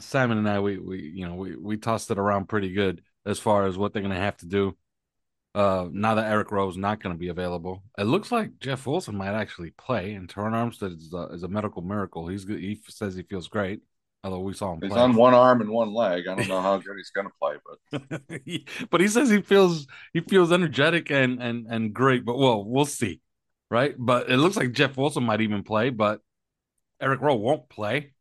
[0.00, 3.38] Simon and I, we we you know we we tossed it around pretty good as
[3.38, 4.76] far as what they're gonna have to do.
[5.54, 9.16] Uh, now that Eric Rowe's not going to be available, it looks like Jeff Wilson
[9.16, 10.14] might actually play.
[10.14, 12.26] And Terron Armstead is a, is a medical miracle.
[12.28, 12.44] He's.
[12.44, 13.80] He says he feels great.
[14.24, 15.02] Although we saw him He's play.
[15.02, 16.26] on one arm and one leg.
[16.26, 19.42] I don't know how good he's going to play, but He- but he says he
[19.42, 22.24] feels he feels energetic and and and great.
[22.24, 23.20] But well, we'll see,
[23.70, 23.94] right?
[23.98, 26.20] But it looks like Jeff Wilson might even play, but
[27.00, 28.12] Eric Rowe won't play.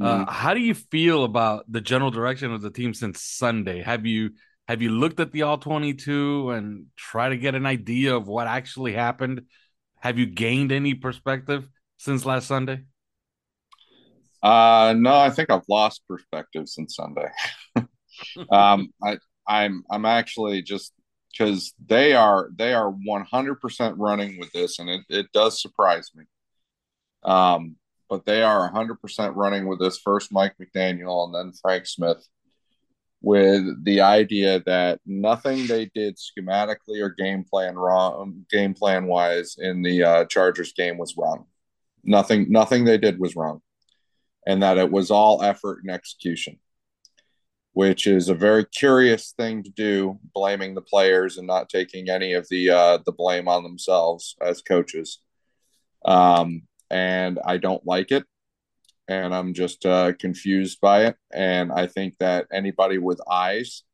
[0.00, 3.82] Uh, how do you feel about the general direction of the team since Sunday?
[3.82, 4.30] Have you
[4.66, 8.26] have you looked at the all twenty two and try to get an idea of
[8.26, 9.42] what actually happened?
[10.00, 12.84] Have you gained any perspective since last Sunday?
[14.42, 17.28] Uh, no, I think I've lost perspective since Sunday.
[18.50, 20.92] um, I, I'm, I'm actually just
[21.32, 26.24] because they are, they are 100% running with this, and it, it does surprise me.
[27.22, 27.76] Um,
[28.08, 32.26] but they are 100% running with this first Mike McDaniel and then Frank Smith
[33.22, 39.56] with the idea that nothing they did schematically or game plan wrong, game plan wise
[39.58, 41.44] in the uh, Chargers game was wrong.
[42.02, 43.60] Nothing, nothing they did was wrong
[44.46, 46.58] and that it was all effort and execution,
[47.72, 52.32] which is a very curious thing to do, blaming the players and not taking any
[52.32, 55.18] of the uh, the blame on themselves as coaches.
[56.04, 58.24] Um, and I don't like it,
[59.08, 61.16] and I'm just uh, confused by it.
[61.32, 63.84] And I think that anybody with eyes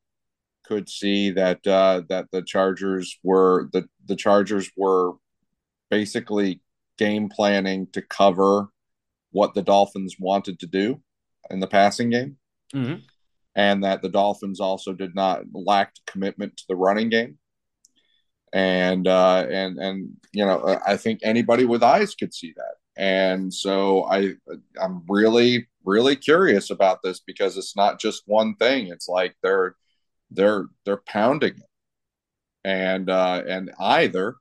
[0.64, 5.14] could see that uh, that the Chargers were the the Chargers were
[5.90, 6.60] basically
[6.98, 8.68] game planning to cover
[9.36, 11.00] what the Dolphins wanted to do
[11.50, 12.32] in the passing game,
[12.74, 13.02] Mhm.
[13.54, 17.38] and that the Dolphins also did not lacked commitment to the running game.
[18.52, 19.96] And uh, and and
[20.32, 22.74] you know, I think anybody with eyes could see that.
[22.96, 24.34] And so I
[24.82, 28.88] I'm really really curious about this because it's not just one thing.
[28.88, 29.74] It's like they're
[30.30, 31.70] they're they're pounding it,
[32.64, 34.36] and uh, and either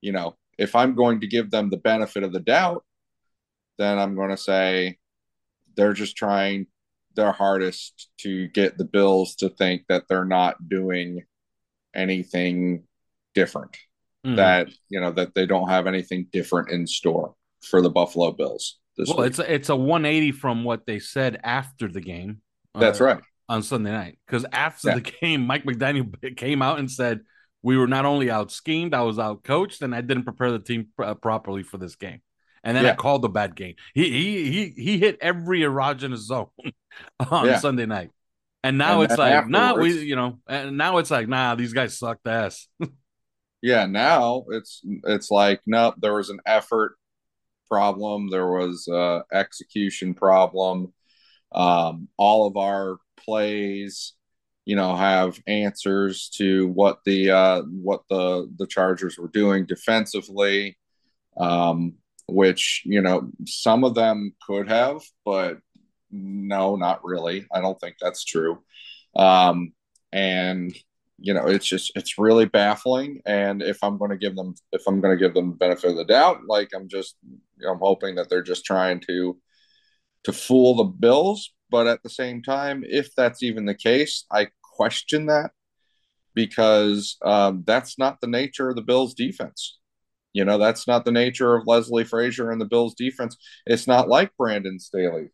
[0.00, 2.84] you know if I'm going to give them the benefit of the doubt
[3.78, 4.98] then I'm going to say
[5.76, 6.66] they're just trying
[7.14, 11.22] their hardest to get the Bills to think that they're not doing
[11.94, 12.84] anything
[13.34, 13.76] different.
[14.26, 14.36] Mhm.
[14.36, 18.78] That you know that they don't have anything different in store for the Buffalo Bills
[18.98, 19.26] well, week.
[19.26, 22.40] it's a, it's a 180 from what they said after the game.
[22.74, 23.20] That's uh, right.
[23.48, 24.94] on Sunday night because after Yeah.
[24.96, 27.20] the game, Mike McDaniel came out and said
[27.62, 30.58] we were not only out schemed, I was out coached, and I didn't prepare the
[30.60, 32.20] team uh, properly for this game.
[32.64, 33.74] And then I called the bad game.
[33.94, 36.48] He he he he hit every erogenous zone
[37.30, 37.56] on Yeah.
[37.56, 38.10] Sunday night,
[38.62, 41.72] and now And it's like nah, we you know, and now it's like nah, these
[41.72, 42.68] guys sucked ass.
[43.62, 46.96] Yeah, now it's it's like no, there was an effort
[47.68, 50.92] problem, there was a execution problem.
[51.52, 54.14] Um, all of our plays,
[54.66, 60.78] you know, have answers to what the uh, what the the Chargers were doing defensively,
[61.38, 61.94] um,
[62.28, 65.58] which you know some of them could have, but
[66.10, 67.46] no, not really.
[67.52, 68.62] I don't think that's true.
[69.16, 69.72] Um,
[70.12, 70.74] and
[71.18, 74.82] you know it's just it's really baffling and if i'm going to give them if
[74.88, 77.72] i'm going to give them the benefit of the doubt like i'm just you know,
[77.72, 79.36] i'm hoping that they're just trying to
[80.24, 81.52] to fool the Bills.
[81.70, 85.52] But at the same time, if that's even the case, I question that
[86.34, 89.78] because um, that's not the nature of the Bills' defense.
[90.32, 93.36] You know, that's not the nature of Leslie Frazier and the Bills' defense.
[93.66, 95.28] It's not like Brandon Staley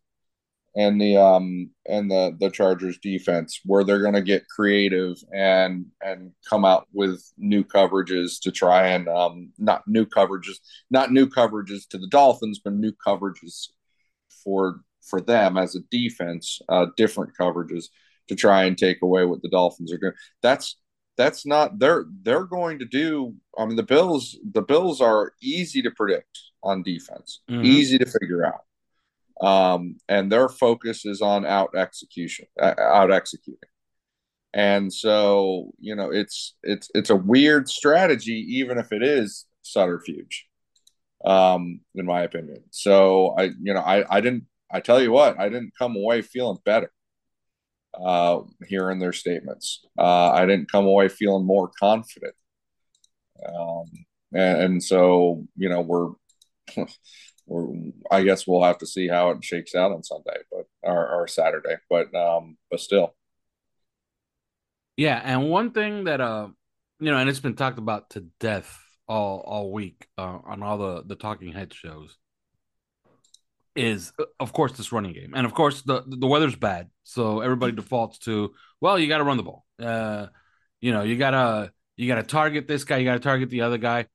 [0.75, 5.85] and the um and the the Chargers defense where they're going to get creative and
[6.01, 10.57] and come out with new coverages to try and um not new coverages
[10.91, 13.69] not new coverages to the Dolphins but new coverages
[14.43, 17.85] for for them as a defense uh different coverages
[18.27, 20.77] to try and take away what the Dolphins are doing that's
[21.19, 25.81] that's not they're they're going to do I mean the Bills the Bills are easy
[25.83, 27.63] to predict on defense mm-hmm.
[27.63, 28.61] easy to figure out
[29.41, 33.69] um, and their focus is on out execution, uh, out executing.
[34.53, 40.47] And so, you know, it's it's it's a weird strategy, even if it is subterfuge,
[41.23, 42.63] um, in my opinion.
[42.71, 44.45] So I, you know, I I didn't.
[44.71, 46.91] I tell you what, I didn't come away feeling better
[47.93, 49.85] uh, hearing their statements.
[49.97, 52.35] Uh, I didn't come away feeling more confident.
[53.45, 53.85] Um,
[54.33, 56.09] and, and so, you know, we're,
[57.45, 61.21] we're I guess we'll have to see how it shakes out on Sunday, but or,
[61.21, 63.15] or Saturday, but um, but still.
[64.97, 66.49] Yeah, and one thing that uh,
[66.99, 70.77] you know, and it's been talked about to death all all week uh, on all
[70.77, 72.17] the the talking head shows
[73.79, 77.41] is uh, of course this running game and of course the the weather's bad so
[77.41, 80.27] everybody defaults to well you got to run the ball uh
[80.81, 83.49] you know you got to you got to target this guy you got to target
[83.49, 84.05] the other guy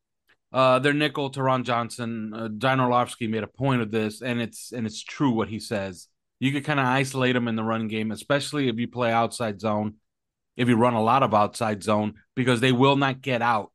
[0.55, 4.71] uh, their nickel, Taron Johnson, uh, John Orlovsky made a point of this, and it's
[4.71, 6.07] and it's true what he says.
[6.39, 9.61] You could kind of isolate them in the run game, especially if you play outside
[9.61, 9.95] zone,
[10.57, 13.73] if you run a lot of outside zone, because they will not get out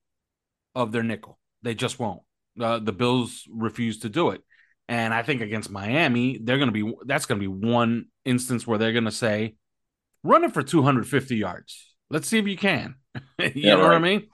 [0.73, 1.37] of their nickel.
[1.63, 2.21] They just won't.
[2.57, 4.41] Uh, the Bills refuse to do it,
[4.89, 8.65] and I think against Miami, they're going to be that's going to be one instance
[8.65, 9.55] where they're going to say,
[10.23, 11.95] "Run it for 250 yards.
[12.09, 12.95] Let's see if you can."
[13.37, 13.87] you yeah, know right.
[13.87, 14.27] what I mean?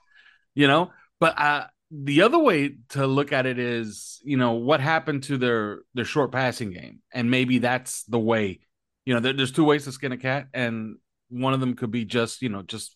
[0.56, 4.80] You know, but uh, the other way to look at it is, you know, what
[4.80, 8.62] happened to their their short passing game, and maybe that's the way.
[9.06, 10.96] You know, there, there's two ways to skin a cat, and
[11.28, 12.96] one of them could be just, you know, just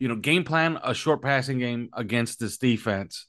[0.00, 3.26] you know, game plan a short passing game against this defense.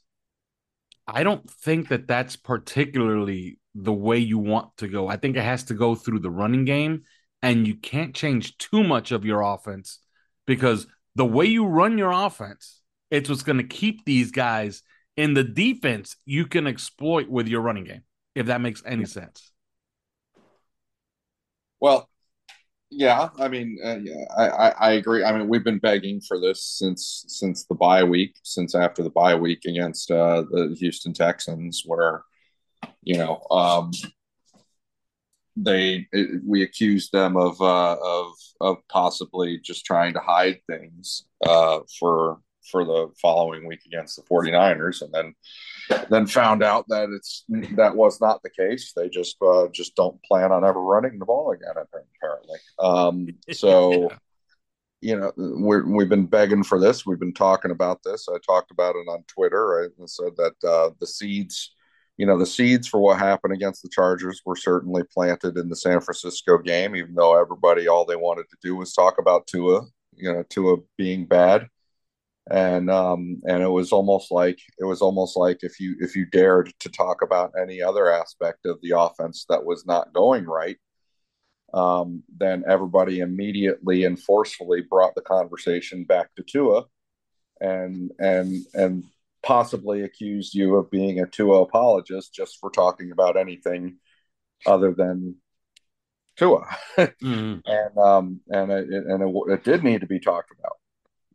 [1.06, 5.08] I don't think that that's particularly the way you want to go.
[5.08, 7.02] I think it has to go through the running game,
[7.42, 9.98] and you can't change too much of your offense
[10.46, 14.82] because the way you run your offense it's what's going to keep these guys
[15.18, 18.02] in the defense you can exploit with your running game,
[18.34, 19.52] if that makes any sense.
[21.78, 22.08] Well,
[22.94, 25.24] yeah, I mean, uh, yeah, I, I agree.
[25.24, 29.10] I mean, we've been begging for this since since the bye week, since after the
[29.10, 32.22] bye week against uh, the Houston Texans, where
[33.02, 33.92] you know um,
[35.56, 41.24] they it, we accused them of uh, of of possibly just trying to hide things
[41.46, 45.34] uh, for for the following week against the 49ers and then
[46.10, 47.44] then found out that it's
[47.76, 48.92] that was not the case.
[48.94, 52.58] They just uh, just don't plan on ever running the ball again apparently.
[52.78, 54.16] Um, so yeah.
[55.00, 57.06] you know we we've been begging for this.
[57.06, 58.28] We've been talking about this.
[58.28, 59.84] I talked about it on twitter.
[59.84, 61.72] I said that uh, the seeds
[62.18, 65.76] you know the seeds for what happened against the chargers were certainly planted in the
[65.76, 69.80] san francisco game even though everybody all they wanted to do was talk about tua
[70.14, 71.68] you know tua being bad
[72.50, 76.26] and um, and it was almost like it was almost like if you if you
[76.26, 80.76] dared to talk about any other aspect of the offense that was not going right,
[81.72, 86.84] um, then everybody immediately and forcefully brought the conversation back to Tua,
[87.60, 89.04] and and and
[89.44, 93.98] possibly accused you of being a Tua apologist just for talking about anything
[94.66, 95.36] other than
[96.36, 96.66] Tua,
[96.98, 97.60] mm-hmm.
[97.64, 100.76] and um and it, and it, it did need to be talked about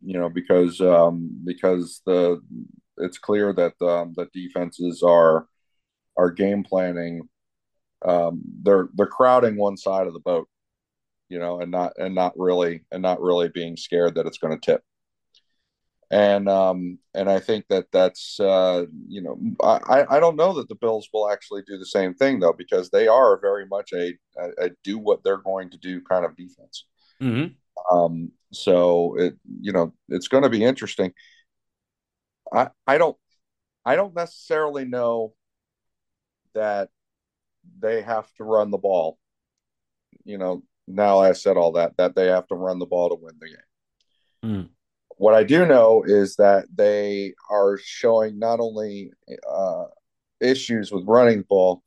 [0.02, 2.40] you know, because um, because the
[2.98, 5.46] it's clear that um, the defenses are
[6.16, 7.28] are game planning.
[8.04, 10.48] Um, they're they're crowding one side of the boat,
[11.28, 14.58] you know, and not and not really and not really being scared that it's going
[14.58, 14.82] to tip.
[16.10, 20.68] And um, and I think that that's uh, you know I I don't know that
[20.68, 24.14] the Bills will actually do the same thing though because they are very much a,
[24.38, 26.86] a, a do what they're going to do kind of defense.
[27.20, 27.52] Mm-hmm.
[27.90, 31.12] Um, so it you know it's going to be interesting.
[32.52, 33.16] I I don't
[33.84, 35.34] I don't necessarily know
[36.54, 36.90] that
[37.78, 39.18] they have to run the ball.
[40.24, 43.14] You know, now I said all that that they have to run the ball to
[43.14, 43.56] win the game.
[44.44, 44.68] Mm.
[45.16, 49.10] What I do know is that they are showing not only
[49.50, 49.84] uh,
[50.40, 51.82] issues with running the ball,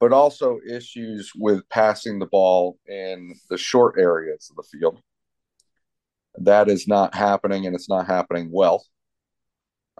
[0.00, 5.00] but also issues with passing the ball in the short areas of the field.
[6.36, 8.84] That is not happening, and it's not happening well.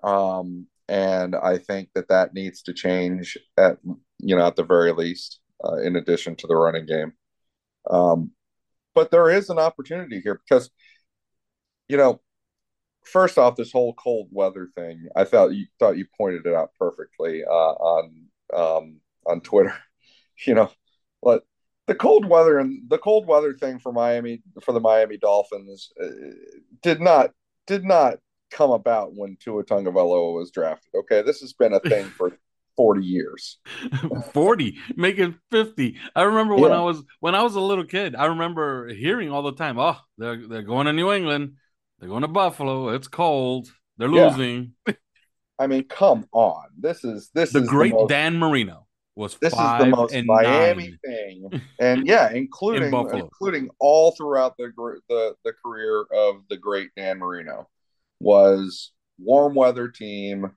[0.02, 3.78] Um, and I think that that needs to change at
[4.18, 7.12] you know at the very least, uh, in addition to the running game.
[7.90, 8.32] Um,
[8.94, 10.70] but there is an opportunity here because
[11.88, 12.20] you know
[13.08, 16.70] first off, this whole cold weather thing, I thought you thought you pointed it out
[16.78, 19.74] perfectly uh, on um, on Twitter.
[20.46, 20.70] You know,
[21.20, 21.42] but
[21.88, 26.06] the cold weather and the cold weather thing for Miami for the Miami Dolphins uh,
[26.82, 27.32] did not
[27.66, 28.18] did not
[28.50, 30.90] come about when Tua Tagovailoa was drafted.
[30.94, 32.38] Okay, this has been a thing for
[32.76, 33.58] 40 years
[34.32, 38.14] 40 make it 50 i remember when i was when i was a little kid
[38.14, 41.54] i remember hearing all the time oh they're, they're going to new england
[41.98, 42.90] they're going to Buffalo.
[42.90, 43.72] It's cold.
[43.96, 44.74] They're losing.
[44.86, 44.94] Yeah.
[45.58, 46.66] I mean, come on.
[46.78, 48.86] This is this the is great the most, Dan Marino
[49.18, 50.98] was this is the most Miami nine.
[51.04, 54.72] thing, and yeah, including including all throughout the
[55.08, 57.68] the the career of the great Dan Marino
[58.20, 60.52] was warm weather team,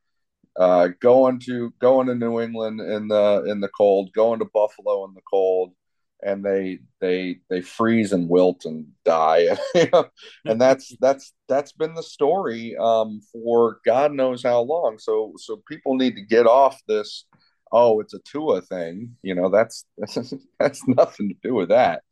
[0.60, 5.06] uh, going to going to New England in the in the cold, going to Buffalo
[5.06, 5.74] in the cold,
[6.22, 9.58] and they they they freeze and wilt and die.
[10.46, 15.00] And that's that's that's been the story um, for god knows how long.
[15.00, 17.26] So so people need to get off this
[17.72, 22.04] oh it's a tua thing you know that's that's, that's nothing to do with that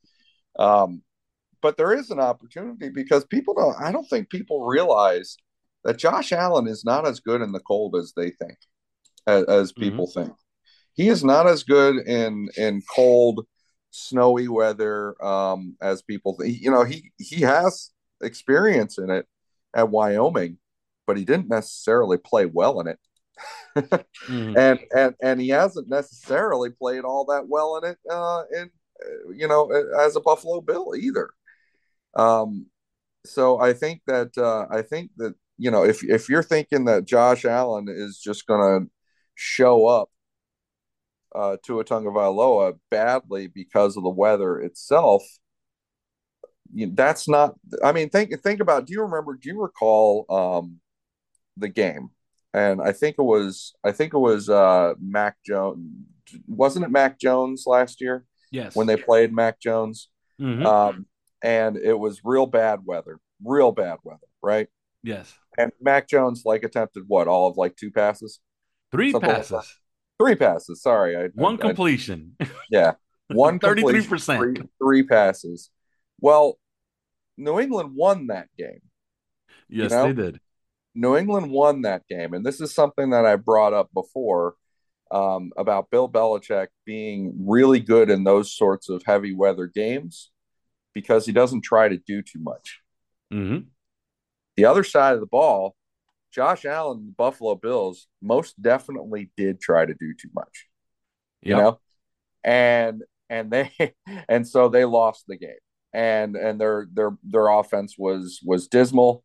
[0.58, 1.02] um,
[1.62, 5.38] but there is an opportunity because people don't i don't think people realize
[5.84, 8.58] that josh allen is not as good in the cold as they think
[9.28, 10.26] as, as people mm-hmm.
[10.26, 10.36] think
[10.94, 13.46] he is not as good in in cold
[13.92, 16.62] snowy weather um, as people think.
[16.62, 17.92] You know, he he has
[18.22, 19.26] experience in it
[19.74, 20.58] at Wyoming,
[21.08, 23.00] but he didn't necessarily play well in it.
[23.78, 24.58] Mm-hmm.
[24.58, 28.70] And and and he hasn't necessarily played all that well in it uh, in
[29.36, 29.70] you know
[30.00, 31.30] as a Buffalo Bill either.
[32.16, 32.68] Um,
[33.26, 37.06] so I think that uh, I think that you know if if you're thinking that
[37.06, 38.88] Josh Allen is just to
[39.36, 40.10] show up
[41.36, 45.24] uh, Tua Tagovailoa badly because of the weather itself.
[46.74, 47.56] You, that's not.
[47.84, 48.86] I mean, think think about.
[48.86, 49.38] Do you remember?
[49.42, 50.80] Do you recall um,
[51.58, 52.10] the game?
[52.54, 53.74] And I think it was.
[53.84, 55.80] I think it was uh, Mac Jones.
[56.48, 58.26] Wasn't it Mac Jones last year?
[58.52, 58.76] Yes.
[58.76, 60.10] When they played Mac Jones,
[60.42, 60.66] mm-hmm.
[60.66, 61.06] um,
[61.44, 63.20] and it was real bad weather.
[63.44, 64.68] Real bad weather, right?
[65.04, 65.34] Yes.
[65.58, 67.28] And Mac Jones like attempted what?
[67.28, 68.40] All of like two passes.
[68.92, 69.52] Three Something passes.
[69.52, 69.66] Like
[70.20, 70.82] three passes.
[70.82, 72.36] Sorry, I, one I, completion.
[72.40, 72.94] I, yeah,
[73.28, 75.70] one thirty-three percent, three, three passes.
[76.20, 76.58] Well,
[77.38, 78.82] New England won that game.
[79.70, 80.08] Yes, you know?
[80.08, 80.40] they did.
[80.96, 84.56] New England won that game, and this is something that I brought up before
[85.12, 90.32] um, about Bill Belichick being really good in those sorts of heavy weather games
[90.94, 92.82] because he doesn't try to do too much.
[93.34, 93.68] Mm-hmm.
[94.58, 95.76] The other side of the ball,
[96.32, 100.68] Josh Allen, the Buffalo Bills, most definitely did try to do too much.
[101.42, 101.80] You know?
[102.44, 103.72] And and they
[104.28, 105.52] and so they lost the game.
[105.94, 109.24] And and their their their offense was was dismal.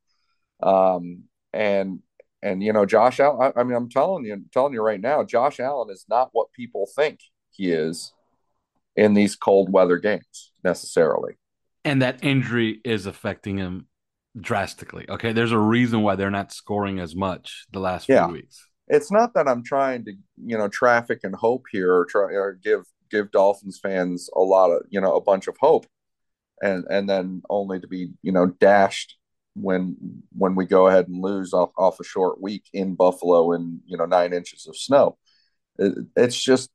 [0.62, 1.24] Um
[1.55, 2.00] and
[2.42, 5.00] and you know, Josh Allen, I, I mean, I'm telling you, I'm telling you right
[5.00, 8.12] now, Josh Allen is not what people think he is
[8.96, 11.34] in these cold weather games necessarily.
[11.84, 13.86] And that injury is affecting him
[14.38, 15.07] drastically.
[15.09, 18.26] Okay, there's a reason why they're not scoring as much the last yeah.
[18.26, 18.68] few weeks.
[18.88, 20.12] It's not that I'm trying to,
[20.44, 24.70] you know, traffic and hope here or try or give give Dolphins fans a lot
[24.70, 25.86] of, you know, a bunch of hope
[26.61, 29.16] and and then only to be, you know, dashed
[29.55, 29.96] when
[30.36, 33.96] when we go ahead and lose off off a short week in Buffalo in you
[33.96, 35.16] know, 9 inches of snow.
[35.78, 36.70] It, it's just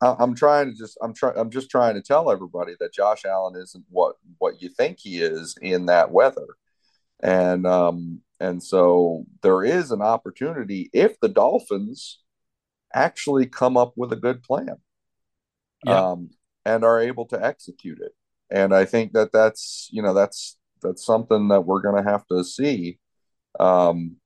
[0.00, 3.60] I'm trying to just I'm trying I'm just trying to tell everybody that Josh Allen
[3.60, 6.46] isn't what what you think he is in that weather
[7.20, 12.20] and um, and so there is an opportunity if the Dolphins
[12.94, 14.76] actually come up with a good plan,
[15.84, 16.10] yeah.
[16.10, 16.30] um,
[16.64, 18.12] and are able to execute it.
[18.50, 22.26] And I think that that's you know that's that's something that we're going to have
[22.28, 22.98] to see,
[23.60, 24.16] um,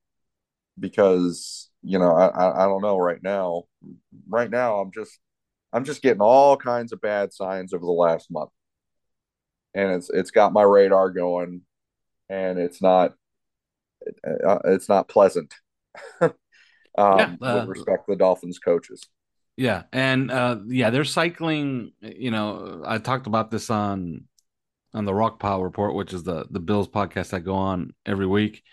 [0.79, 3.63] because you know I, I I don't know right now.
[4.27, 5.19] Right now, I'm just
[5.71, 8.51] I'm just getting all kinds of bad signs over the last month,
[9.73, 11.61] and it's it's got my radar going
[12.29, 13.13] and it's not
[14.45, 15.53] uh, it's not pleasant.
[16.21, 16.33] um,
[16.97, 19.03] yeah, uh, with respect to the Dolphins coaches.
[19.55, 21.93] Yeah, and uh, yeah, they're cycling.
[22.01, 24.25] You know, I talked about this on
[24.93, 28.27] on the Rock Pile Report, which is the the Bills podcast I go on every
[28.27, 28.63] week.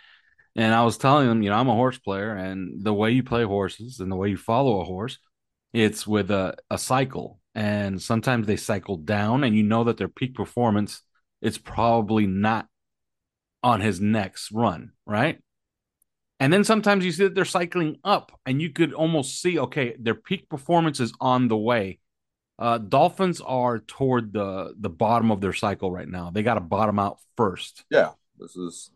[0.57, 3.23] And I was telling them, you know, I'm a horse player, and the way you
[3.23, 5.18] play horses and the way you follow a horse,
[5.73, 7.41] it's with a, a cycle.
[7.55, 11.03] and sometimes they cycle down, and you know that their peak performance
[11.41, 12.66] is probably not
[13.62, 15.39] on his next run, right?
[16.39, 19.95] And then sometimes you see that they're cycling up, and you could almost see, okay,
[19.99, 22.00] their peak performance is on the way.
[22.61, 26.31] Uh, Dolphins are toward the the bottom of their cycle right now.
[26.31, 27.85] They got to bottom out first.
[27.91, 28.91] Yeah, this is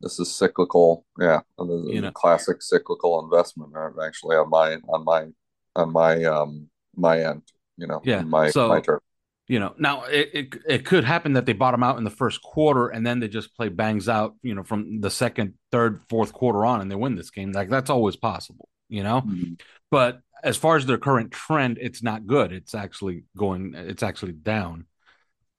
[0.00, 1.04] this is cyclical.
[1.18, 3.72] Yeah, this you know, classic cyclical investment.
[4.00, 5.26] Actually, on my on my
[5.74, 7.42] on my um my end,
[7.76, 9.00] you know, yeah, my so, my turn.
[9.48, 12.42] You know, now it, it it could happen that they bottom out in the first
[12.42, 14.36] quarter and then they just play bangs out.
[14.42, 17.50] You know, from the second, third, fourth quarter on, and they win this game.
[17.50, 18.68] Like that's always possible.
[18.88, 19.54] You know, mm-hmm.
[19.90, 22.52] but as far as their current trend, it's not good.
[22.52, 23.74] It's actually going.
[23.74, 24.84] It's actually down.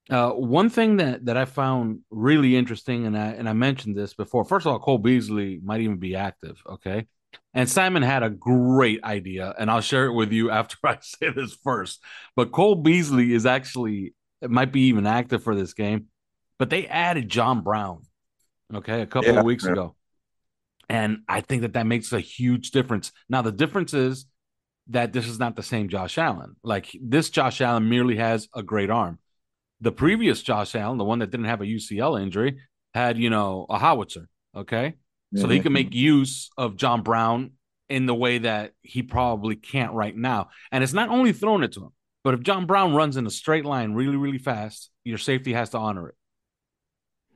[0.09, 4.13] Uh, one thing that that I found really interesting, and I and I mentioned this
[4.13, 4.45] before.
[4.45, 6.61] First of all, Cole Beasley might even be active.
[6.69, 7.07] Okay,
[7.55, 11.31] and Simon had a great idea, and I'll share it with you after I say
[11.31, 12.03] this first.
[12.35, 16.05] But Cole Beasley is actually it might be even active for this game,
[16.59, 18.03] but they added John Brown.
[18.71, 19.71] Okay, a couple yeah, of weeks yeah.
[19.71, 19.95] ago,
[20.89, 23.11] and I think that that makes a huge difference.
[23.27, 24.27] Now the difference is
[24.87, 26.55] that this is not the same Josh Allen.
[26.63, 29.19] Like this Josh Allen merely has a great arm.
[29.81, 32.59] The previous Josh Allen, the one that didn't have a UCL injury,
[32.93, 34.29] had, you know, a howitzer.
[34.55, 34.95] Okay.
[35.35, 37.51] So he can make use of John Brown
[37.89, 40.49] in the way that he probably can't right now.
[40.71, 41.89] And it's not only throwing it to him,
[42.23, 45.71] but if John Brown runs in a straight line really, really fast, your safety has
[45.71, 46.15] to honor it.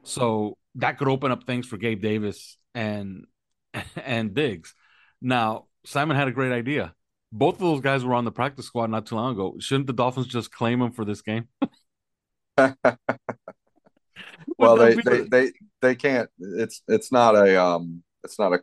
[0.04, 3.26] So that could open up things for Gabe Davis and
[3.96, 4.74] and Diggs.
[5.22, 6.96] Now, Simon had a great idea
[7.32, 9.56] both of those guys were on the practice squad not too long ago.
[9.60, 11.48] Shouldn't the Dolphins just claim them for this game?
[14.58, 15.52] well, they, they, they
[15.82, 16.30] they can't.
[16.40, 18.04] It's it's not a um.
[18.24, 18.60] It's not a.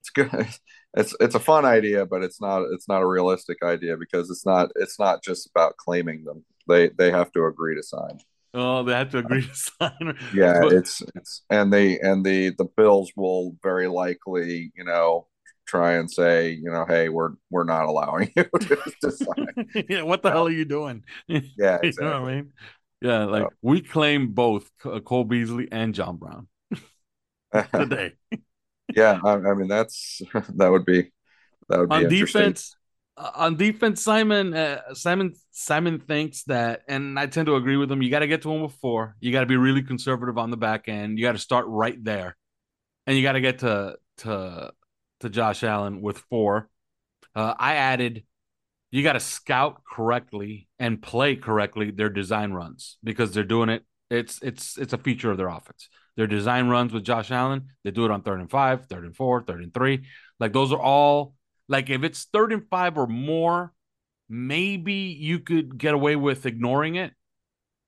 [0.00, 0.30] It's good.
[0.96, 4.44] It's it's a fun idea, but it's not it's not a realistic idea because it's
[4.44, 6.44] not it's not just about claiming them.
[6.66, 8.18] They they have to agree to sign.
[8.52, 10.18] Oh, they have to agree to sign.
[10.34, 15.28] yeah, but, it's it's and they and the the Bills will very likely you know
[15.70, 20.30] try and say, you know, hey, we're we're not allowing you to, yeah, what the
[20.30, 21.04] hell are you doing?
[21.28, 21.90] Yeah, exactly.
[21.98, 22.52] you know what I mean.
[23.00, 26.48] Yeah, like we claim both uh, Cole Beasley and John Brown
[27.72, 28.12] today.
[28.94, 30.20] yeah, I, I, mean that's
[30.56, 31.10] that would be
[31.68, 32.76] that would be on defense.
[33.16, 37.90] Uh, on defense, Simon uh, Simon Simon thinks that, and I tend to agree with
[37.90, 38.02] him.
[38.02, 39.16] You got to get to him with four.
[39.20, 41.18] You got to be really conservative on the back end.
[41.18, 42.36] You got to start right there,
[43.06, 44.72] and you got to get to to
[45.20, 46.68] to Josh Allen with four.
[47.34, 48.24] Uh, I added
[48.90, 53.84] you got to scout correctly and play correctly their design runs because they're doing it.
[54.10, 55.88] It's it's it's a feature of their offense.
[56.16, 59.16] Their design runs with Josh Allen, they do it on third and five, third and
[59.16, 60.06] four, third and three.
[60.40, 61.34] Like those are all
[61.68, 63.72] like if it's third and five or more,
[64.28, 67.12] maybe you could get away with ignoring it,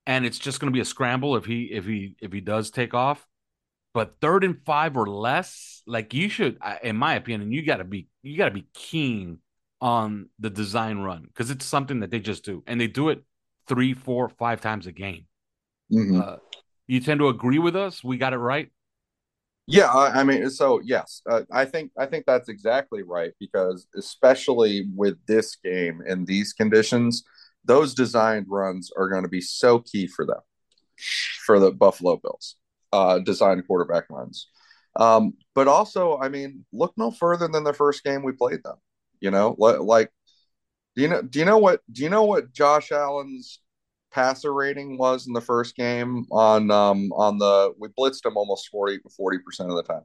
[0.07, 2.71] and it's just going to be a scramble if he if he if he does
[2.71, 3.27] take off.
[3.95, 7.85] But third and five or less, like you should, in my opinion, you got to
[7.85, 9.39] be you got to be keen
[9.81, 13.23] on the design run because it's something that they just do, and they do it
[13.69, 15.27] three, four, five times a game.
[15.93, 16.21] Mm-hmm.
[16.21, 16.37] Uh,
[16.87, 18.03] you tend to agree with us.
[18.03, 18.71] We got it right.
[19.67, 24.87] Yeah, I mean, so yes, uh, I think I think that's exactly right because especially
[24.97, 27.23] with this game and these conditions,
[27.65, 30.41] those designed runs are going to be so key for them
[31.45, 32.57] for the Buffalo Bills
[32.93, 34.49] uh, design quarterback runs.
[34.97, 38.77] Um, but also, I mean, look no further than the first game we played them.
[39.21, 40.11] You know, like,
[40.97, 41.23] do you know?
[41.23, 41.81] Do you know what?
[41.91, 43.61] Do you know what Josh Allen's
[44.13, 48.69] passer rating was in the first game on um on the we blitzed him almost
[48.69, 48.99] 40
[49.39, 50.03] percent of the time.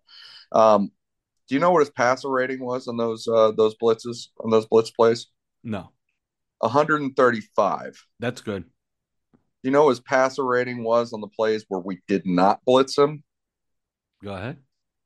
[0.52, 0.92] Um,
[1.48, 4.66] do you know what his passer rating was on those uh those blitzes on those
[4.66, 5.28] blitz plays?
[5.64, 5.92] No.
[6.60, 8.06] 135.
[8.20, 8.64] That's good
[9.64, 13.24] you know his passer rating was on the plays where we did not blitz him?
[14.24, 14.58] Go ahead.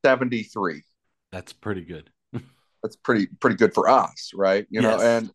[0.06, 0.84] 73.
[1.32, 2.10] That's pretty good.
[2.84, 4.66] That's pretty pretty good for us, right?
[4.70, 5.00] You yes.
[5.00, 5.32] know, and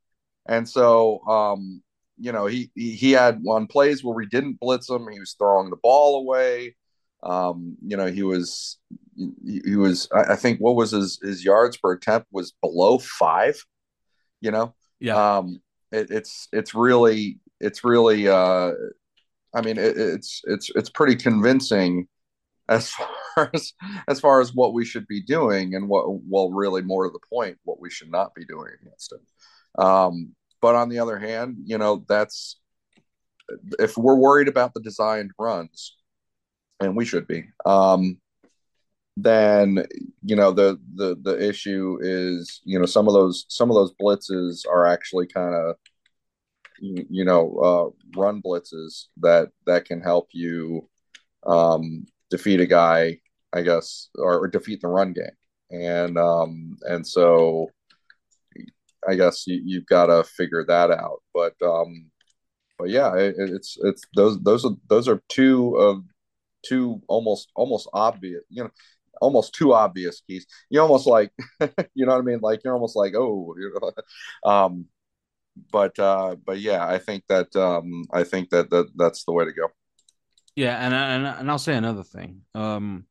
[0.48, 1.82] and so um,
[2.18, 5.70] you know, he he had on plays where we didn't blitz him, he was throwing
[5.70, 6.76] the ball away.
[7.22, 8.78] Um, you know, he was
[9.16, 13.62] he, he was I, think what was his his yards per attempt was below five,
[14.40, 14.74] you know.
[15.00, 15.36] Yeah.
[15.36, 15.60] Um
[15.92, 18.72] it, it's it's really it's really uh
[19.57, 22.07] I mean, it, it's it's it's pretty convincing
[22.68, 22.90] as
[23.34, 23.72] far as
[24.07, 27.26] as far as what we should be doing and what well really more to the
[27.34, 29.82] point what we should not be doing against it.
[29.82, 32.59] Um, but on the other hand, you know that's
[33.78, 35.96] if we're worried about the designed runs,
[36.80, 38.18] and we should be, um,
[39.16, 39.86] then
[40.22, 43.94] you know the the the issue is you know some of those some of those
[44.00, 45.76] blitzes are actually kind of
[46.81, 47.57] you, know
[48.14, 50.89] uh, run blitzes that that can help you
[51.47, 53.20] um, defeat a guy,
[53.53, 55.27] I guess, or, or defeat the run game,
[55.70, 57.70] and um, and so
[59.09, 61.22] I guess you, you've got to figure that out.
[61.33, 62.11] But um,
[62.79, 66.03] but yeah, it, it's it's those those are those are two of
[66.64, 68.70] two almost almost obvious, you know,
[69.20, 70.47] almost too obvious keys.
[70.70, 71.33] You almost like,
[71.95, 72.41] you know what I mean?
[72.43, 73.55] Like you're almost like, oh,
[74.45, 74.87] um,
[75.72, 79.44] but uh, but yeah, I think that um, I think that, that that's the way
[79.44, 79.68] to go.
[80.54, 82.42] Yeah, and and and I'll say another thing.
[82.54, 83.07] Um,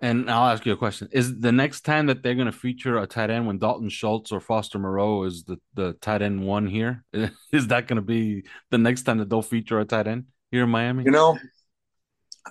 [0.00, 2.96] and I'll ask you a question: Is the next time that they're going to feature
[2.98, 6.66] a tight end when Dalton Schultz or Foster Moreau is the the tight end one
[6.66, 7.04] here?
[7.52, 10.64] Is that going to be the next time that they'll feature a tight end here
[10.64, 11.04] in Miami?
[11.04, 11.38] You know,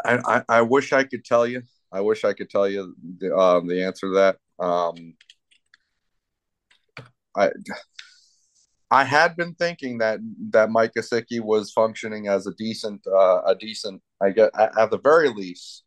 [0.06, 1.64] I I, I wish I could tell you.
[1.92, 4.38] I wish I could tell you the um, the answer to that.
[4.64, 5.16] Um,
[7.36, 7.50] I
[8.92, 10.20] I had been thinking that
[10.50, 15.00] that Mike Gesicki was functioning as a decent uh, a decent I at, at the
[15.04, 15.84] very least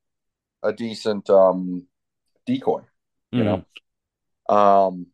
[0.62, 1.86] a decent um,
[2.46, 2.82] decoy,
[3.32, 3.64] you mm.
[4.48, 4.54] know.
[4.54, 5.06] Um,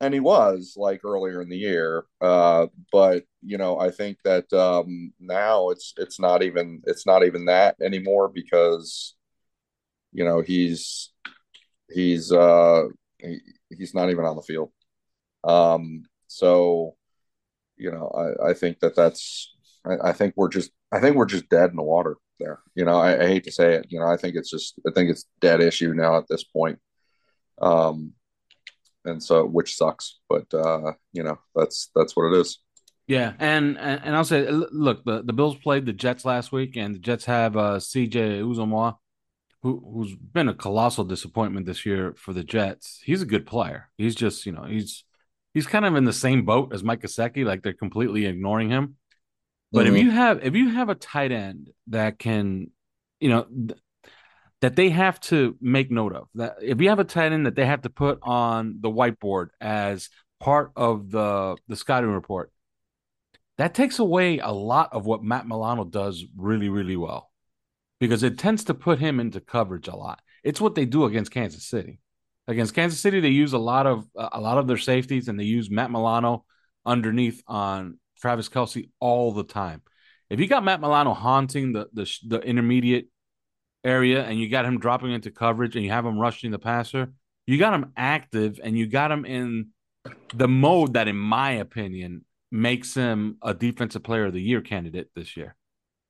[0.00, 4.50] and he was like earlier in the year, uh, but you know I think that
[4.52, 9.14] um, now it's it's not even it's not even that anymore because
[10.12, 11.12] you know he's
[11.90, 12.84] he's uh,
[13.18, 14.72] he, he's not even on the field.
[15.44, 16.96] Um, so
[17.80, 19.54] you know, I, I think that that's,
[19.84, 22.60] I, I, think we're just, I think we're just dead in the water there.
[22.74, 23.86] You know, I, I, hate to say it.
[23.88, 26.78] You know, I think it's just, I think it's dead issue now at this point.
[27.60, 28.12] Um,
[29.04, 32.58] and so, which sucks, but uh, you know, that's that's what it is.
[33.06, 36.76] Yeah, and and, and I'll say, look, the, the Bills played the Jets last week,
[36.76, 38.40] and the Jets have uh, C.J.
[38.40, 38.96] Uzomah,
[39.62, 43.00] who who's been a colossal disappointment this year for the Jets.
[43.04, 43.88] He's a good player.
[43.96, 45.04] He's just, you know, he's
[45.54, 48.96] he's kind of in the same boat as Mike Gesicki, like they're completely ignoring him.
[49.72, 49.96] But mm-hmm.
[49.96, 52.70] if you have if you have a tight end that can,
[53.20, 53.78] you know, th-
[54.60, 57.54] that they have to make note of that if you have a tight end that
[57.54, 62.52] they have to put on the whiteboard as part of the the scouting report,
[63.58, 67.30] that takes away a lot of what Matt Milano does really really well,
[68.00, 70.20] because it tends to put him into coverage a lot.
[70.42, 72.00] It's what they do against Kansas City
[72.50, 75.44] against Kansas City, they use a lot of a lot of their safeties, and they
[75.44, 76.44] use Matt Milano
[76.84, 79.82] underneath on Travis Kelce all the time.
[80.28, 83.06] If you got Matt Milano haunting the the, the intermediate
[83.84, 87.12] area, and you got him dropping into coverage, and you have him rushing the passer,
[87.46, 89.68] you got him active, and you got him in
[90.34, 95.08] the mode that, in my opinion, makes him a defensive player of the year candidate
[95.14, 95.54] this year.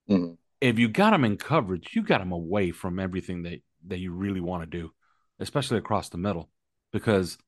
[0.09, 0.35] Mm-hmm.
[0.63, 4.13] If you got him in coverage, you got him away from everything that that you
[4.13, 4.93] really want to do
[5.41, 6.49] especially across the middle,
[6.93, 7.39] because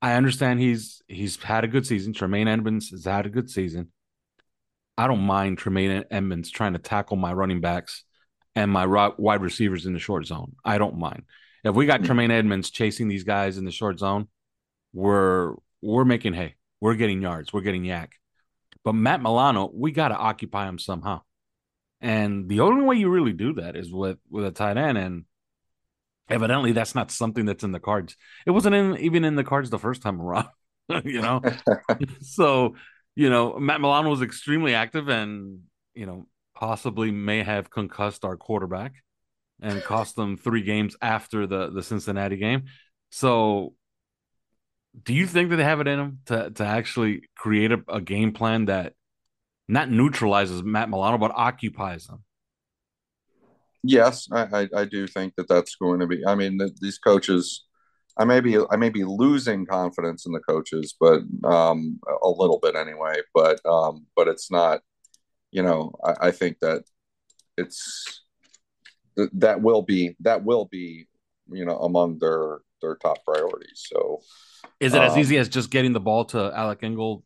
[0.00, 2.12] I understand he's he's had a good season.
[2.12, 3.92] Tremaine Edmunds has had a good season.
[4.96, 8.04] I don't mind Tremaine Edmunds trying to tackle my running backs
[8.54, 10.56] and my wide receivers in the short zone.
[10.64, 11.22] I don't mind.
[11.64, 12.06] If we got mm-hmm.
[12.06, 14.28] Tremaine Edmunds chasing these guys in the short zone,
[14.92, 16.54] we're we're making hay.
[16.80, 17.52] We're getting yards.
[17.52, 18.08] We're getting YAC.
[18.84, 21.22] But Matt Milano, we got to occupy him somehow.
[22.00, 24.98] And the only way you really do that is with with a tight end.
[24.98, 25.24] And
[26.28, 28.16] evidently that's not something that's in the cards.
[28.46, 30.48] It wasn't in, even in the cards the first time around,
[31.04, 31.42] you know.
[32.20, 32.76] so,
[33.14, 35.60] you know, Matt Milano was extremely active and,
[35.94, 38.94] you know, possibly may have concussed our quarterback
[39.60, 42.64] and cost them three games after the the Cincinnati game.
[43.10, 43.74] So,
[45.02, 48.00] do you think that they have it in them to to actually create a, a
[48.00, 48.94] game plan that
[49.68, 52.24] not neutralizes Matt Milano but occupies them?
[53.82, 56.24] Yes, I, I, I, do think that that's going to be.
[56.26, 57.64] I mean, the, these coaches,
[58.16, 62.58] I may be I may be losing confidence in the coaches, but um, a little
[62.60, 63.20] bit anyway.
[63.34, 64.80] But um, but it's not.
[65.50, 66.82] You know, I, I think that
[67.56, 68.22] it's
[69.32, 71.06] that will be that will be
[71.50, 73.86] you know among their their top priorities.
[73.86, 74.20] So,
[74.80, 77.22] is it um, as easy as just getting the ball to Alec Ingold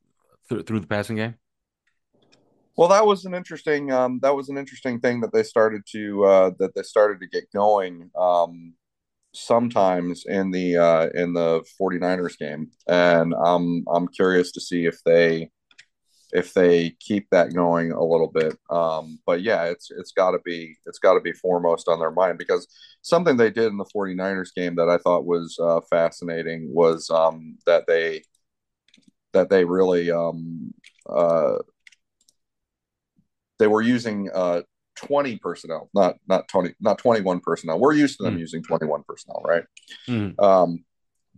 [0.49, 1.35] th- through the passing game?
[2.77, 6.25] Well, that was an interesting um, that was an interesting thing that they started to
[6.25, 8.75] uh, that they started to get going um,
[9.35, 15.03] sometimes in the uh, in the 49ers game, and I'm I'm curious to see if
[15.05, 15.51] they
[16.33, 18.57] if they keep that going a little bit.
[18.71, 22.11] Um, but yeah, it's it's got to be it's got to be foremost on their
[22.11, 22.67] mind because
[23.03, 27.59] something they did in the 49ers game that I thought was uh, fascinating was um,
[27.67, 28.23] that they
[29.33, 30.73] that they really um,
[31.09, 31.59] uh,
[33.63, 34.63] they were using uh,
[34.97, 37.79] 20 personnel, not not 20, not 21 personnel.
[37.79, 38.41] We're used to them mm.
[38.41, 39.63] using 21 personnel, right?
[40.09, 40.43] Mm.
[40.43, 40.85] Um,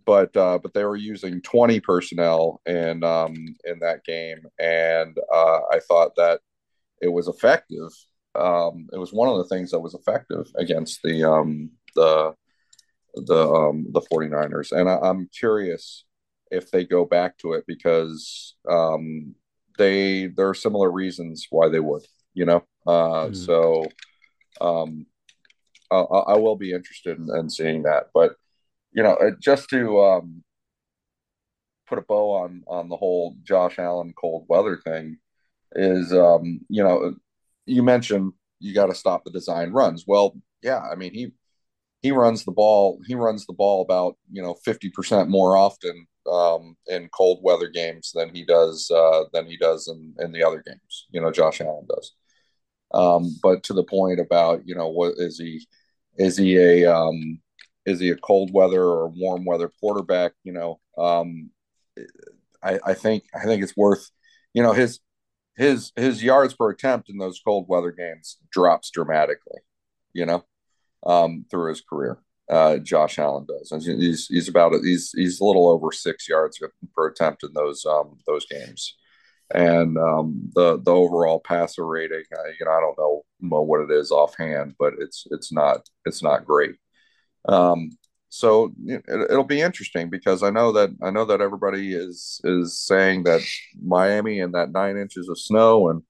[0.07, 5.61] but uh, but they were using 20 personnel in um, in that game, and uh,
[5.71, 6.41] I thought that
[7.03, 7.91] it was effective.
[8.35, 12.35] Um, it was one of the things that was effective against the um, the
[13.15, 16.07] the um, the 49ers, and I, am curious
[16.51, 19.35] if they go back to it because um,
[19.79, 22.03] they there are similar reasons why they would,
[22.35, 22.65] you know.
[22.87, 23.37] Uh, mm.
[23.37, 23.87] So
[24.61, 25.07] um,
[25.91, 28.37] I, I, will be interested in, in, seeing that, but
[28.93, 30.45] you know, just to um,
[31.87, 35.19] put a bow on on the whole Josh Allen cold weather thing
[35.75, 37.15] is, um, you know,
[37.67, 40.05] you mentioned you got to stop the design runs.
[40.07, 41.33] Well, yeah, I mean he
[42.05, 46.77] he runs the ball he runs the ball about you know 50% more often um,
[46.87, 50.63] in cold weather games than he does uh, than he does in, in the other
[50.67, 51.07] games.
[51.11, 52.13] You know, Josh Allen does.
[52.93, 55.67] Um, but to the point about you know what is he
[56.19, 57.41] is he a um,
[57.87, 60.33] is he a cold weather or warm weather quarterback?
[60.45, 61.51] You know, um,
[62.63, 64.11] I, I think I think it's worth
[64.53, 65.01] you know his
[65.57, 69.61] his his yards per attempt in those cold weather games drops dramatically.
[70.13, 70.45] You know,
[71.05, 72.19] um, through his career
[72.51, 73.85] uh, Josh Allen does.
[73.85, 76.61] He's he's about he's he's a little over six yards
[76.95, 78.97] per attempt in those um, those games,
[79.55, 83.81] and um, the the overall passer rating, I, you know, I don't know, know what
[83.81, 86.77] it is offhand, but it's it's not it's not great.
[87.49, 87.91] Um,
[88.29, 92.79] so it, will be interesting because I know that I know that everybody is is
[92.79, 93.41] saying that
[93.83, 96.03] Miami and that nine inches of snow and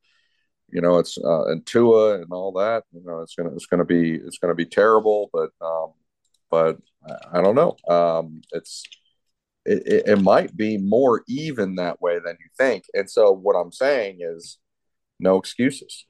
[0.70, 3.84] you know it's uh, and Tua and all that you know it's gonna it's gonna
[3.84, 5.92] be it's gonna be terrible, but um,
[6.50, 6.78] but
[7.32, 7.76] I don't know.
[7.88, 8.84] Um, it's
[9.64, 12.84] it, it, might be more even that way than you think.
[12.94, 14.58] And so what I'm saying is
[15.18, 16.06] no excuses.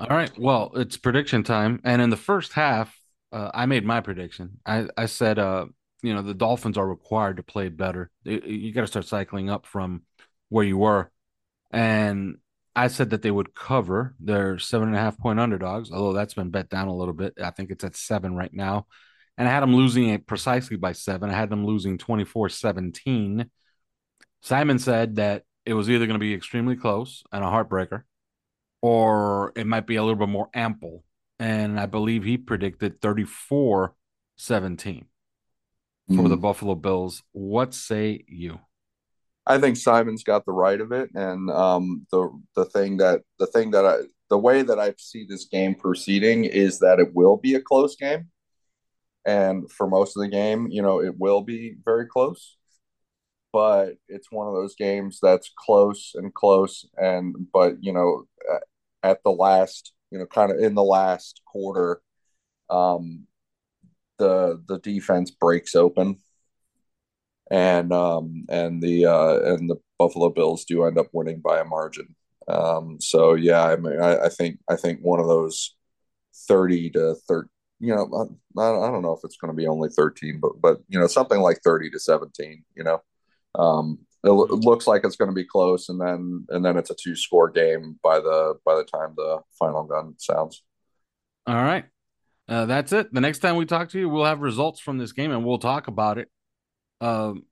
[0.00, 0.36] All right.
[0.36, 1.80] Well, it's prediction time.
[1.84, 2.98] And in the first half,
[3.32, 4.58] uh, I made my prediction.
[4.66, 5.66] I, I said, uh,
[6.02, 8.10] you know, the Dolphins are required to play better.
[8.24, 10.02] You got to start cycling up from
[10.48, 11.10] where you were.
[11.70, 12.38] And
[12.76, 16.34] I said that they would cover their seven and a half point underdogs, although that's
[16.34, 17.34] been bet down a little bit.
[17.42, 18.86] I think it's at seven right now
[19.36, 21.30] and I had them losing it precisely by seven.
[21.30, 23.50] I had them losing 24 17.
[24.42, 28.02] Simon said that it was either going to be extremely close and a heartbreaker,
[28.82, 31.04] or it might be a little bit more ample.
[31.38, 33.94] And I believe he predicted 34
[34.36, 35.06] 17
[36.08, 36.28] for mm.
[36.28, 37.22] the Buffalo Bills.
[37.32, 38.60] What say you?
[39.46, 43.46] I think Simon's got the right of it, and um, the the thing that the
[43.46, 43.98] thing that I
[44.30, 47.94] the way that I see this game proceeding is that it will be a close
[47.96, 48.30] game
[49.24, 52.56] and for most of the game, you know, it will be very close.
[53.52, 58.24] But it's one of those games that's close and close, and but you know,
[59.02, 62.00] at the last, you know, kind of in the last quarter,
[62.68, 63.26] um,
[64.18, 66.18] the the defense breaks open,
[67.50, 71.64] and um, and the uh, and the Buffalo Bills do end up winning by a
[71.64, 72.14] margin.
[72.48, 75.74] Um, so yeah, I mean, I, I think I think one of those
[76.48, 77.48] thirty to 30,
[77.80, 80.80] you know, I, I don't know if it's going to be only 13, but, but,
[80.88, 83.02] you know, something like 30 to 17, you know,
[83.54, 85.88] um, it, it looks like it's going to be close.
[85.88, 89.40] And then, and then it's a two score game by the, by the time the
[89.58, 90.62] final gun sounds.
[91.46, 91.84] All right.
[92.48, 93.12] Uh, that's it.
[93.12, 95.58] The next time we talk to you, we'll have results from this game and we'll
[95.58, 96.28] talk about it.
[97.04, 97.44] Um,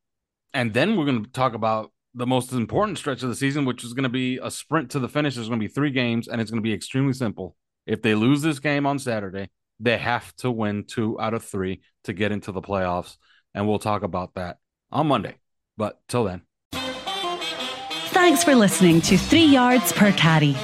[0.55, 3.85] and then we're going to talk about the most important stretch of the season, which
[3.85, 5.35] is going to be a sprint to the finish.
[5.35, 7.57] There's going to be three games, and it's going to be extremely simple.
[7.87, 11.83] If they lose this game on Saturday, they have to win two out of three
[12.05, 13.17] to get into the playoffs.
[13.55, 14.59] And we'll talk about that
[14.91, 15.37] on Monday.
[15.77, 16.43] But till then.
[16.73, 20.55] Thanks for listening to Three Yards Per Carry.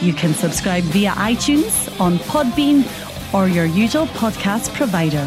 [0.00, 2.84] You can subscribe via iTunes, on Podbean,
[3.34, 5.26] or your usual podcast provider.